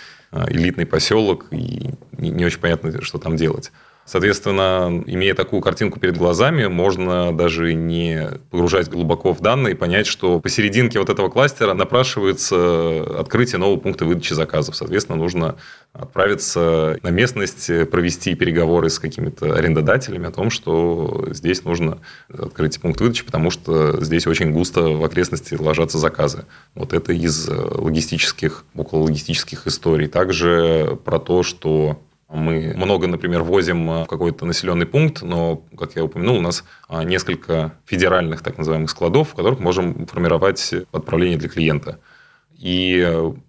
элитный 0.48 0.86
поселок, 0.86 1.46
и 1.52 1.92
не 2.18 2.46
очень 2.46 2.60
понятно, 2.60 3.02
что 3.02 3.18
там 3.18 3.36
делать. 3.36 3.72
Соответственно, 4.06 5.02
имея 5.08 5.34
такую 5.34 5.62
картинку 5.62 6.00
перед 6.00 6.18
глазами, 6.18 6.68
можно 6.68 7.32
даже 7.36 7.74
не 7.74 8.32
погружать 8.52 8.90
глубоко 8.90 9.34
в 9.34 9.40
данные 9.40 9.74
и 9.74 9.78
понять, 9.78 10.08
что 10.08 10.40
посерединке 10.40 11.00
вот 11.00 11.10
этого 11.10 11.30
кластера 11.30 11.74
напрашивается 11.74 13.20
открытие 13.20 13.60
нового 13.60 13.80
пункта 13.80 14.06
выдачи 14.06 14.34
заказов. 14.34 14.76
Соответственно, 14.76 15.18
нужно 15.18 15.56
отправиться 15.94 17.00
на 17.02 17.10
местность, 17.10 17.68
провести 17.92 18.36
переговоры 18.36 18.90
с 18.90 19.00
какими-то 19.00 19.54
арендодателями 19.54 20.28
о 20.28 20.32
том, 20.32 20.50
что 20.50 21.28
здесь 21.32 21.64
нужно 21.64 22.00
открыть 22.28 22.82
пункт 22.82 23.00
выдачи, 23.00 23.24
потому 23.24 23.52
что 23.52 24.04
здесь 24.04 24.28
очень 24.28 24.52
густо 24.52 24.82
в 24.82 25.04
окрестности 25.06 25.56
ложатся 25.56 25.98
заказы. 25.98 26.46
Вот 26.76 26.92
это 26.92 27.14
из 27.14 27.48
логистических, 27.48 28.66
около 28.76 29.04
логистических 29.04 29.66
историй. 29.66 30.08
Также 30.08 30.98
про 31.06 31.20
то, 31.20 31.44
что 31.44 32.00
мы 32.34 32.74
много, 32.76 33.08
например, 33.08 33.44
возим 33.44 33.88
в 34.04 34.06
какой-то 34.06 34.46
населенный 34.46 34.86
пункт, 34.86 35.22
но, 35.22 35.64
как 35.78 35.96
я 35.96 36.04
упомянул, 36.04 36.38
у 36.38 36.42
нас 36.42 36.64
а, 36.90 37.04
несколько 37.04 37.74
федеральных 37.86 38.42
так 38.42 38.58
называемых 38.58 38.90
складов, 38.90 39.30
в 39.30 39.36
которых 39.36 39.60
можем 39.60 40.06
формировать 40.08 40.74
отправление 40.92 41.38
для 41.38 41.50
клиента. 41.50 42.00
И 42.58 43.00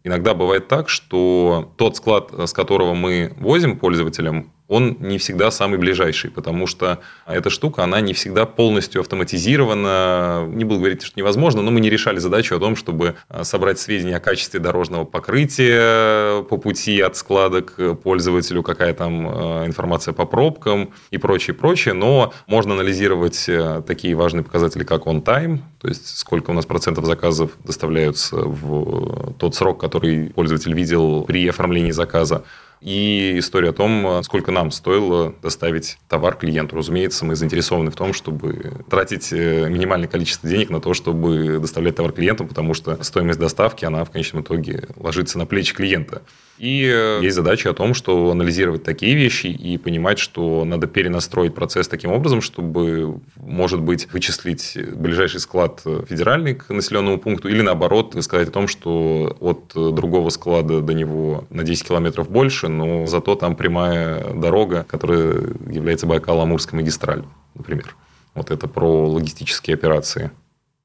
иногда 0.03 0.35
бывает 0.35 0.69
так, 0.69 0.89
что 0.89 1.73
тот 1.77 1.97
склад, 1.97 2.33
с 2.37 2.53
которого 2.53 2.95
мы 2.95 3.33
возим 3.39 3.79
пользователям, 3.79 4.53
он 4.67 4.97
не 5.01 5.19
всегда 5.19 5.51
самый 5.51 5.79
ближайший, 5.79 6.31
потому 6.31 6.67
что 6.67 7.01
эта 7.27 7.51
штука, 7.51 7.85
она 7.85 8.01
не 8.01 8.15
всегда 8.15 8.47
полностью 8.47 9.03
автоматизирована. 9.03 10.47
Не 10.49 10.65
буду 10.65 10.81
говорить, 10.81 11.03
что 11.03 11.19
невозможно, 11.19 11.61
но 11.61 11.71
мы 11.71 11.81
не 11.81 11.91
решали 11.91 12.19
задачу 12.19 12.57
о 12.57 12.59
том, 12.59 12.75
чтобы 12.75 13.17
а, 13.29 13.45
собрать 13.45 13.79
сведения 13.79 14.17
о 14.17 14.21
качестве 14.21 14.61
дорожного 14.61 15.05
покрытия 15.05 16.43
по 16.45 16.57
пути 16.57 17.01
от 17.01 17.17
склада 17.17 17.61
к 17.61 17.95
пользователю, 17.95 18.63
какая 18.63 18.95
там 18.95 19.29
а, 19.29 19.67
информация 19.67 20.15
по 20.15 20.25
пробкам 20.25 20.93
и 21.11 21.19
прочее, 21.19 21.55
прочее. 21.55 21.93
Но 21.93 22.33
можно 22.47 22.73
анализировать 22.75 23.49
э, 23.49 23.83
такие 23.87 24.15
важные 24.15 24.45
показатели, 24.45 24.85
как 24.85 25.07
on-time, 25.07 25.59
то 25.81 25.89
есть 25.89 26.19
сколько 26.19 26.51
у 26.51 26.55
нас 26.55 26.65
процентов 26.65 27.05
заказов 27.05 27.51
доставляются 27.65 28.37
в 28.37 29.35
тот 29.35 29.55
срок, 29.55 29.79
который 29.79 30.31
пользователь 30.31 30.73
видел 30.75 31.25
при 31.25 31.47
оформлении 31.49 31.91
заказа 31.91 32.45
и 32.85 33.39
история 33.39 33.71
о 33.71 33.73
том, 33.73 34.23
сколько 34.23 34.53
нам 34.53 34.71
стоило 34.71 35.35
доставить 35.43 35.97
товар 36.07 36.37
клиенту. 36.37 36.77
Разумеется, 36.77 37.25
мы 37.25 37.35
заинтересованы 37.35 37.91
в 37.91 37.97
том, 37.97 38.13
чтобы 38.13 38.85
тратить 38.91 39.33
э, 39.33 39.71
минимальное 39.71 40.07
количество 40.07 40.47
денег 40.47 40.69
на 40.69 40.83
то, 40.83 40.93
чтобы 40.93 41.59
доставлять 41.61 41.97
товар 41.97 42.13
клиенту, 42.13 42.45
потому 42.45 42.75
что 42.75 43.03
стоимость 43.03 43.39
доставки, 43.39 43.87
она 43.87 44.05
в 44.05 44.11
конечном 44.11 44.43
итоге 44.43 44.89
ложится 44.97 45.39
на 45.39 45.47
плечи 45.47 45.73
клиента. 45.75 46.23
И 46.59 46.85
э, 46.85 47.21
есть 47.23 47.35
задача 47.35 47.71
о 47.71 47.75
том, 47.75 47.95
что 47.95 48.31
анализировать 48.31 48.85
такие 48.85 49.15
вещи 49.17 49.49
и 49.49 49.77
понимать, 49.77 50.19
что 50.19 50.65
надо 50.65 50.87
перенастроить 50.87 51.55
процесс 51.55 51.89
таким 51.89 52.13
образом, 52.13 52.41
чтобы, 52.41 53.21
может 53.37 53.81
быть, 53.81 54.13
вычислить 54.13 54.77
ближайший 54.95 55.41
склад 55.41 55.83
федеральный 56.09 56.55
к 56.55 56.71
населенному 56.71 57.19
пункту 57.19 57.49
или, 57.49 57.61
наоборот, 57.61 58.17
сказать 58.21 58.49
о 58.49 58.53
том, 58.53 58.69
что 58.69 59.37
от 59.41 59.73
другого 59.75 60.31
склада 60.31 60.81
до 60.81 60.95
него 60.95 61.45
на 61.51 61.65
10 61.65 61.89
километров 61.89 62.31
больше, 62.31 62.69
но 62.69 63.07
зато 63.07 63.35
там 63.35 63.57
прямая 63.57 64.33
дорога, 64.35 64.85
которая 64.89 65.35
является 65.71 66.07
Байкало-Амурской 66.07 66.77
магистралью, 66.77 67.27
например. 67.55 67.97
Вот 68.35 68.51
это 68.51 68.69
про 68.69 69.09
логистические 69.09 69.75
операции. 69.75 70.31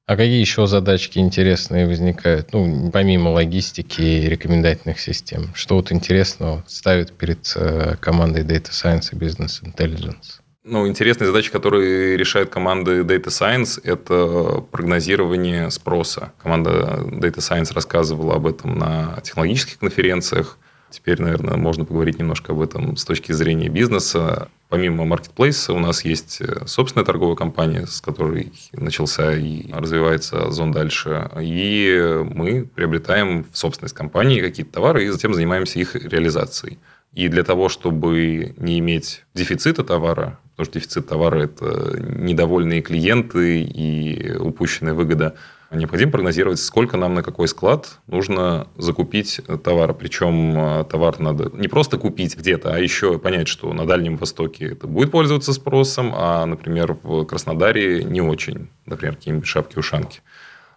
А 0.10 0.16
какие 0.16 0.40
еще 0.40 0.66
задачки 0.66 1.20
интересные 1.20 1.86
возникают, 1.86 2.52
ну, 2.52 2.90
помимо 2.90 3.30
логистики 3.30 4.02
и 4.02 4.28
рекомендательных 4.28 5.00
систем? 5.00 5.52
Что 5.54 5.76
вот 5.76 5.92
интересного 5.92 6.64
ставит 6.66 7.12
перед 7.12 7.54
э, 7.56 7.96
командой 8.00 8.44
Data 8.44 8.72
Science 8.72 9.10
и 9.12 9.16
Business 9.16 9.62
Intelligence? 9.62 10.42
Ну, 10.64 10.88
интересные 10.88 11.28
задачи, 11.28 11.52
которые 11.52 12.18
решают 12.18 12.50
команды 12.50 13.02
Data 13.02 13.28
Science, 13.28 13.80
это 13.84 14.62
прогнозирование 14.72 15.70
спроса. 15.70 16.32
Команда 16.42 17.04
Data 17.12 17.38
Science 17.38 17.72
рассказывала 17.76 18.34
об 18.34 18.48
этом 18.48 18.80
на 18.80 19.20
технологических 19.24 19.78
конференциях. 19.78 20.58
Теперь, 20.90 21.22
наверное, 21.22 21.58
можно 21.58 21.86
поговорить 21.86 22.20
немножко 22.20 22.52
об 22.52 22.62
этом 22.62 22.98
с 22.98 23.06
точки 23.06 23.32
зрения 23.32 23.70
бизнеса. 23.70 24.50
Помимо 24.70 25.06
маркетплейса 25.06 25.74
у 25.74 25.80
нас 25.80 26.04
есть 26.04 26.42
э, 26.42 26.66
собственная 26.66 27.06
торговая 27.06 27.36
компания, 27.36 27.86
с 27.86 28.02
которой 28.02 28.52
начался 28.74 29.36
и 29.36 29.72
развивается 29.72 30.48
Озон 30.48 30.72
дальше. 30.72 31.30
И 31.40 32.24
мы 32.34 32.66
приобретаем 32.66 33.46
в 33.52 33.58
собственность 33.58 33.96
компании 33.96 34.42
какие-то 34.42 34.74
товары 34.74 35.06
и 35.06 35.10
затем 35.10 35.34
занимаемся 35.34 35.80
их 35.80 35.96
реализацией. 35.96 36.80
И 37.14 37.28
для 37.28 37.44
того, 37.44 37.70
чтобы 37.70 38.54
не 38.58 38.80
иметь 38.80 39.24
дефицита 39.34 39.84
товара, 39.84 40.40
потому 40.52 40.66
что 40.66 40.80
дефицит 40.80 41.08
товара– 41.08 41.44
это 41.44 42.00
недовольные 42.00 42.82
клиенты 42.82 43.62
и 43.62 44.36
упущенная 44.38 44.94
выгода– 44.94 45.36
необходимо 45.72 46.12
прогнозировать, 46.12 46.60
сколько 46.60 46.98
нам 46.98 47.14
на 47.14 47.24
какой 47.24 47.48
склад 47.48 48.00
нужно 48.08 48.68
закупить 48.78 49.42
товара. 49.64 49.94
Причем 49.94 50.58
э, 50.58 50.86
товар 50.86 51.20
надо 51.20 51.52
не 51.54 51.68
просто 51.68 51.98
купить 51.98 52.38
где-то, 52.38 52.74
а 52.74 52.80
еще 52.80 53.20
понять, 53.20 53.48
что 53.48 53.72
на 53.74 53.86
Дальнем 53.86 54.18
Востоке 54.18 54.72
это 54.72 54.88
будет 54.88 55.12
пользоваться 55.12 55.54
спросом, 55.54 56.14
а, 56.16 56.46
например, 56.46 56.98
в 57.04 57.26
Краснодаре 57.26 58.04
не 58.04 58.22
очень. 58.22 58.70
Например, 58.86 59.16
какие-нибудь 59.16 59.48
шапки-ушанки. 59.48 60.22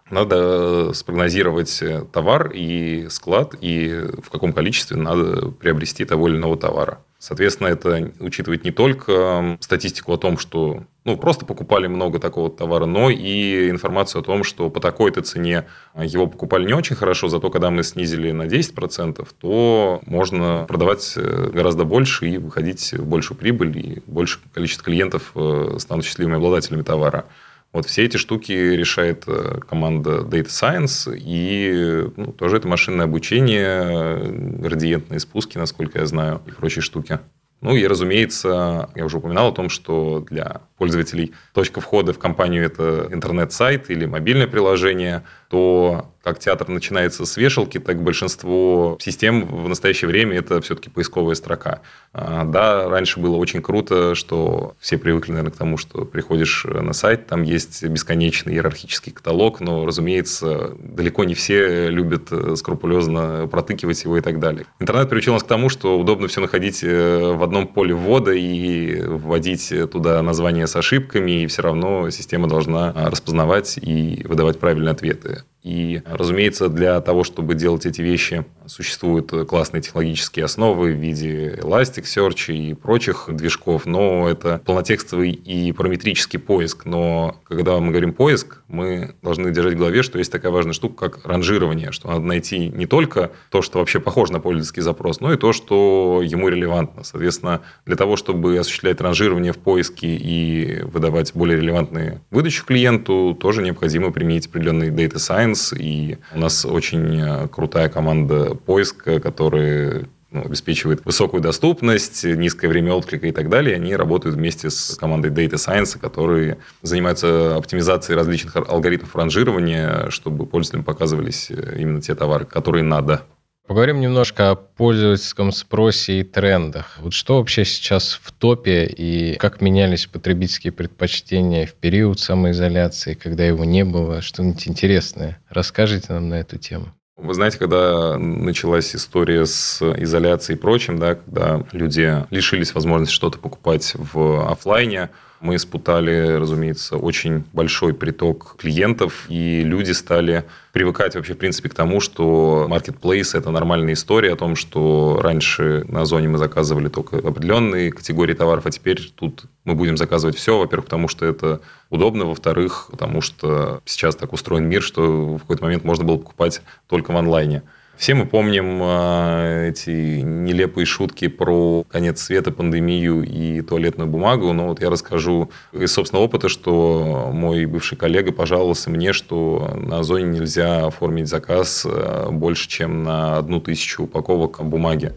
Надо 0.09 0.93
спрогнозировать 0.93 1.81
товар 2.11 2.51
и 2.53 3.07
склад, 3.09 3.55
и 3.61 4.05
в 4.21 4.29
каком 4.29 4.53
количестве 4.53 4.97
надо 4.97 5.47
приобрести 5.47 6.05
того 6.05 6.27
или 6.27 6.35
иного 6.35 6.57
товара. 6.57 6.99
Соответственно, 7.17 7.69
это 7.69 8.11
учитывает 8.19 8.65
не 8.65 8.71
только 8.71 9.57
статистику 9.61 10.13
о 10.13 10.17
том, 10.17 10.37
что 10.37 10.83
ну, 11.05 11.17
просто 11.17 11.45
покупали 11.45 11.87
много 11.87 12.19
такого 12.19 12.49
товара, 12.49 12.85
но 12.85 13.09
и 13.09 13.69
информацию 13.69 14.21
о 14.21 14.23
том, 14.23 14.43
что 14.43 14.69
по 14.69 14.79
такой-то 14.79 15.21
цене 15.21 15.65
его 16.01 16.27
покупали 16.27 16.65
не 16.65 16.73
очень 16.73 16.95
хорошо, 16.95 17.27
зато 17.27 17.49
когда 17.49 17.69
мы 17.71 17.83
снизили 17.83 18.31
на 18.31 18.43
10%, 18.43 19.27
то 19.39 20.01
можно 20.05 20.65
продавать 20.67 21.13
э, 21.17 21.49
гораздо 21.53 21.83
больше 21.83 22.29
и 22.29 22.37
выходить 22.37 22.93
в 22.93 23.05
большую 23.05 23.37
прибыль, 23.37 23.77
и 23.77 24.03
больше 24.07 24.39
количество 24.53 24.85
клиентов 24.85 25.31
э, 25.35 25.75
станут 25.79 26.05
счастливыми 26.05 26.37
обладателями 26.37 26.83
товара. 26.83 27.25
Вот 27.73 27.85
все 27.87 28.05
эти 28.05 28.17
штуки 28.17 28.51
решает 28.51 29.23
э, 29.27 29.59
команда 29.67 30.19
Data 30.19 30.47
Science, 30.47 31.13
и 31.13 32.07
ну, 32.15 32.31
тоже 32.31 32.57
это 32.57 32.67
машинное 32.67 33.05
обучение, 33.05 34.31
градиентные 34.59 35.19
спуски, 35.19 35.57
насколько 35.57 35.99
я 35.99 36.05
знаю, 36.05 36.41
и 36.45 36.51
прочие 36.51 36.81
штуки. 36.81 37.19
Ну 37.63 37.77
и, 37.77 37.87
разумеется, 37.87 38.89
я 38.93 39.05
уже 39.05 39.17
упоминал 39.17 39.47
о 39.47 39.51
том, 39.53 39.69
что 39.69 40.19
для 40.29 40.63
пользователей 40.77 41.33
точка 41.53 41.79
входа 41.79 42.11
в 42.11 42.19
компанию– 42.19 42.65
это 42.65 43.07
интернет-сайт 43.09 43.89
или 43.89 44.05
мобильное 44.05 44.47
приложение, 44.47 45.23
то 45.49 46.12
как 46.23 46.39
театр 46.39 46.69
начинается 46.69 47.25
с 47.25 47.35
вешалки, 47.35 47.79
так 47.79 48.01
большинство 48.01 48.97
систем 49.01 49.45
в 49.45 49.67
настоящее 49.67 50.07
время 50.07 50.37
это 50.37 50.61
все-таки 50.61 50.89
поисковая 50.89 51.35
строка. 51.35 51.81
А, 52.13 52.45
да, 52.45 52.87
раньше 52.87 53.19
было 53.19 53.35
очень 53.35 53.61
круто, 53.61 54.15
что 54.15 54.75
все 54.79 54.97
привыкли, 54.97 55.31
наверное, 55.31 55.51
к 55.51 55.57
тому, 55.57 55.77
что 55.77 56.05
приходишь 56.05 56.63
на 56.65 56.93
сайт, 56.93 57.27
там 57.27 57.43
есть 57.43 57.83
бесконечный 57.83 58.53
иерархический 58.53 59.11
каталог, 59.11 59.59
но, 59.59 59.85
разумеется, 59.85 60.75
далеко 60.79 61.25
не 61.25 61.33
все 61.33 61.89
любят 61.89 62.31
э, 62.31 62.55
скрупулезно 62.55 63.49
протыкивать 63.51 64.01
его 64.05 64.17
и 64.17 64.21
так 64.21 64.39
далее. 64.39 64.65
Интернет 64.79 65.09
приучил 65.09 65.33
нас 65.33 65.43
к 65.43 65.47
тому, 65.47 65.67
что 65.67 65.99
удобно 65.99 66.29
все 66.29 66.39
находить 66.39 66.83
э, 66.83 67.33
в 67.33 67.43
одном 67.43 67.67
поле 67.67 67.93
ввода 67.93 68.31
и 68.31 69.01
вводить 69.01 69.73
туда 69.91 70.21
название 70.21 70.67
с 70.67 70.75
ошибками, 70.77 71.43
и 71.43 71.47
все 71.47 71.63
равно 71.63 72.09
система 72.11 72.47
должна 72.47 72.93
распознавать 72.93 73.77
и 73.77 74.23
выдавать 74.25 74.59
правильные 74.59 74.91
ответы. 74.91 75.43
И, 75.63 76.01
разумеется, 76.05 76.67
для 76.67 76.99
того, 76.99 77.23
чтобы 77.23 77.55
делать 77.55 77.85
эти 77.85 78.01
вещи, 78.01 78.45
существуют 78.67 79.31
классные 79.47 79.81
технологические 79.81 80.45
основы 80.45 80.93
в 80.93 80.97
виде 80.97 81.55
Elasticsearch 81.61 82.53
и 82.53 82.73
прочих 82.73 83.29
движков, 83.29 83.85
но 83.85 84.29
это 84.29 84.61
полнотекстовый 84.65 85.31
и 85.31 85.71
параметрический 85.71 86.39
поиск. 86.39 86.85
Но 86.85 87.37
когда 87.45 87.79
мы 87.79 87.91
говорим 87.91 88.13
поиск, 88.13 88.61
мы 88.67 89.15
должны 89.21 89.51
держать 89.51 89.75
в 89.75 89.77
голове, 89.77 90.03
что 90.03 90.17
есть 90.17 90.31
такая 90.31 90.51
важная 90.51 90.73
штука, 90.73 91.09
как 91.09 91.25
ранжирование, 91.25 91.91
что 91.91 92.09
надо 92.09 92.21
найти 92.21 92.69
не 92.69 92.85
только 92.85 93.31
то, 93.49 93.61
что 93.61 93.79
вообще 93.79 93.99
похоже 93.99 94.33
на 94.33 94.39
пользовательский 94.39 94.81
запрос, 94.81 95.19
но 95.19 95.33
и 95.33 95.37
то, 95.37 95.53
что 95.53 96.21
ему 96.23 96.49
релевантно. 96.49 97.03
Соответственно, 97.03 97.61
для 97.85 97.95
того, 97.95 98.15
чтобы 98.15 98.57
осуществлять 98.57 99.01
ранжирование 99.01 99.53
в 99.53 99.57
поиске 99.57 100.15
и 100.15 100.81
выдавать 100.83 101.33
более 101.33 101.57
релевантные 101.57 102.21
выдачу 102.31 102.65
клиенту, 102.65 103.37
тоже 103.39 103.61
необходимо 103.61 104.11
применить 104.11 104.47
определенный 104.47 104.89
data 104.89 105.15
science, 105.15 105.75
и 105.77 106.17
у 106.33 106.39
нас 106.39 106.65
очень 106.65 107.21
э, 107.21 107.47
крутая 107.47 107.89
команда 107.89 108.52
поиска, 108.55 109.19
которая 109.19 110.07
ну, 110.33 110.41
обеспечивает 110.43 111.05
высокую 111.05 111.41
доступность, 111.41 112.23
низкое 112.23 112.67
время 112.69 112.93
отклика 112.93 113.27
и 113.27 113.31
так 113.31 113.49
далее. 113.49 113.75
Они 113.75 113.95
работают 113.95 114.35
вместе 114.35 114.71
с 114.71 114.97
командой 114.99 115.31
Data 115.31 115.53
Science, 115.53 115.99
которые 115.99 116.57
занимаются 116.81 117.55
оптимизацией 117.55 118.17
различных 118.17 118.55
алгоритмов 118.55 119.15
ранжирования, 119.15 120.09
чтобы 120.09 120.47
пользователям 120.47 120.83
показывались 120.83 121.51
э, 121.51 121.75
именно 121.77 122.01
те 122.01 122.15
товары, 122.15 122.45
которые 122.45 122.83
надо. 122.83 123.21
Поговорим 123.65 124.01
немножко 124.01 124.51
о 124.51 124.55
пользовательском 124.55 125.53
спросе 125.53 126.19
и 126.19 126.23
трендах. 126.23 126.97
Вот 126.99 127.13
что 127.13 127.37
вообще 127.37 127.63
сейчас 127.63 128.19
в 128.21 128.31
топе 128.33 128.85
и 128.85 129.35
как 129.35 129.61
менялись 129.61 130.05
потребительские 130.05 130.73
предпочтения 130.73 131.65
в 131.65 131.73
период 131.73 132.19
самоизоляции, 132.19 133.13
когда 133.13 133.45
его 133.45 133.63
не 133.63 133.85
было? 133.85 134.21
Что-нибудь 134.21 134.67
интересное? 134.67 135.39
Расскажите 135.47 136.11
нам 136.11 136.27
на 136.27 136.35
эту 136.35 136.57
тему. 136.57 136.93
Вы 137.15 137.35
знаете, 137.35 137.59
когда 137.59 138.17
началась 138.17 138.95
история 138.95 139.45
с 139.45 139.81
изоляцией 139.81 140.57
и 140.57 140.61
прочим, 140.61 140.97
да, 140.97 141.15
когда 141.15 141.63
люди 141.71 142.25
лишились 142.31 142.73
возможности 142.73 143.13
что-то 143.13 143.37
покупать 143.37 143.93
в 143.95 144.51
офлайне, 144.51 145.09
мы 145.43 145.59
спутали, 145.59 146.37
разумеется, 146.37 146.95
очень 146.97 147.43
большой 147.51 147.93
приток 147.93 148.55
клиентов, 148.57 149.25
и 149.27 149.61
люди 149.63 149.91
стали 149.91 150.45
привыкать 150.71 151.15
вообще, 151.15 151.33
в 151.33 151.37
принципе, 151.37 151.67
к 151.67 151.73
тому, 151.73 151.99
что 151.99 152.65
marketplace– 152.69 153.31
это 153.37 153.51
нормальная 153.51 153.93
история 153.93 154.33
о 154.33 154.35
том, 154.37 154.55
что 154.55 155.19
раньше 155.21 155.83
на 155.89 156.01
Озоне 156.01 156.29
мы 156.29 156.37
заказывали 156.37 156.87
только 156.87 157.17
определенные 157.17 157.91
категории 157.91 158.33
товаров, 158.33 158.65
а 158.65 158.71
теперь 158.71 159.01
тут 159.15 159.43
мы 159.65 159.75
будем 159.75 159.97
заказывать 159.97 160.37
все, 160.37 160.57
во-первых, 160.57 160.85
потому 160.85 161.09
что 161.09 161.25
это 161.25 161.59
удобно, 161.89 162.23
во-вторых, 162.25 162.87
потому 162.89 163.19
что 163.19 163.81
сейчас 163.83 164.15
так 164.15 164.31
устроен 164.31 164.63
мир, 164.69 164.81
что 164.81 165.35
в 165.35 165.39
какой-то 165.39 165.63
момент 165.65 165.83
можно 165.83 166.05
было 166.05 166.17
покупать 166.17 166.61
только 166.87 167.11
в 167.11 167.17
онлайне. 167.17 167.63
Все 167.95 168.15
мы 168.15 168.25
помним 168.25 168.79
э, 168.81 169.69
эти 169.69 170.21
нелепые 170.21 170.85
шутки 170.85 171.27
про 171.27 171.83
конец 171.89 172.23
света, 172.23 172.51
пандемию 172.51 173.23
и 173.23 173.61
туалетную 173.61 174.09
бумагу, 174.09 174.51
но 174.51 174.67
вот 174.69 174.81
я 174.81 174.89
расскажу 174.89 175.51
из 175.71 175.93
собственного 175.93 176.25
опыта, 176.25 176.49
что 176.49 177.29
мой 177.31 177.65
бывший 177.65 177.95
коллега 177.95 178.31
пожаловался 178.31 178.89
мне, 178.89 179.13
что 179.13 179.73
на 179.75 179.99
Озоне 179.99 180.25
нельзя 180.25 180.87
оформить 180.87 181.27
заказ 181.27 181.85
э, 181.85 182.29
больше, 182.31 182.67
чем 182.67 183.03
на 183.03 183.37
одну 183.37 183.61
тысячу 183.61 184.03
упаковок 184.03 184.63
бумаги. 184.63 185.13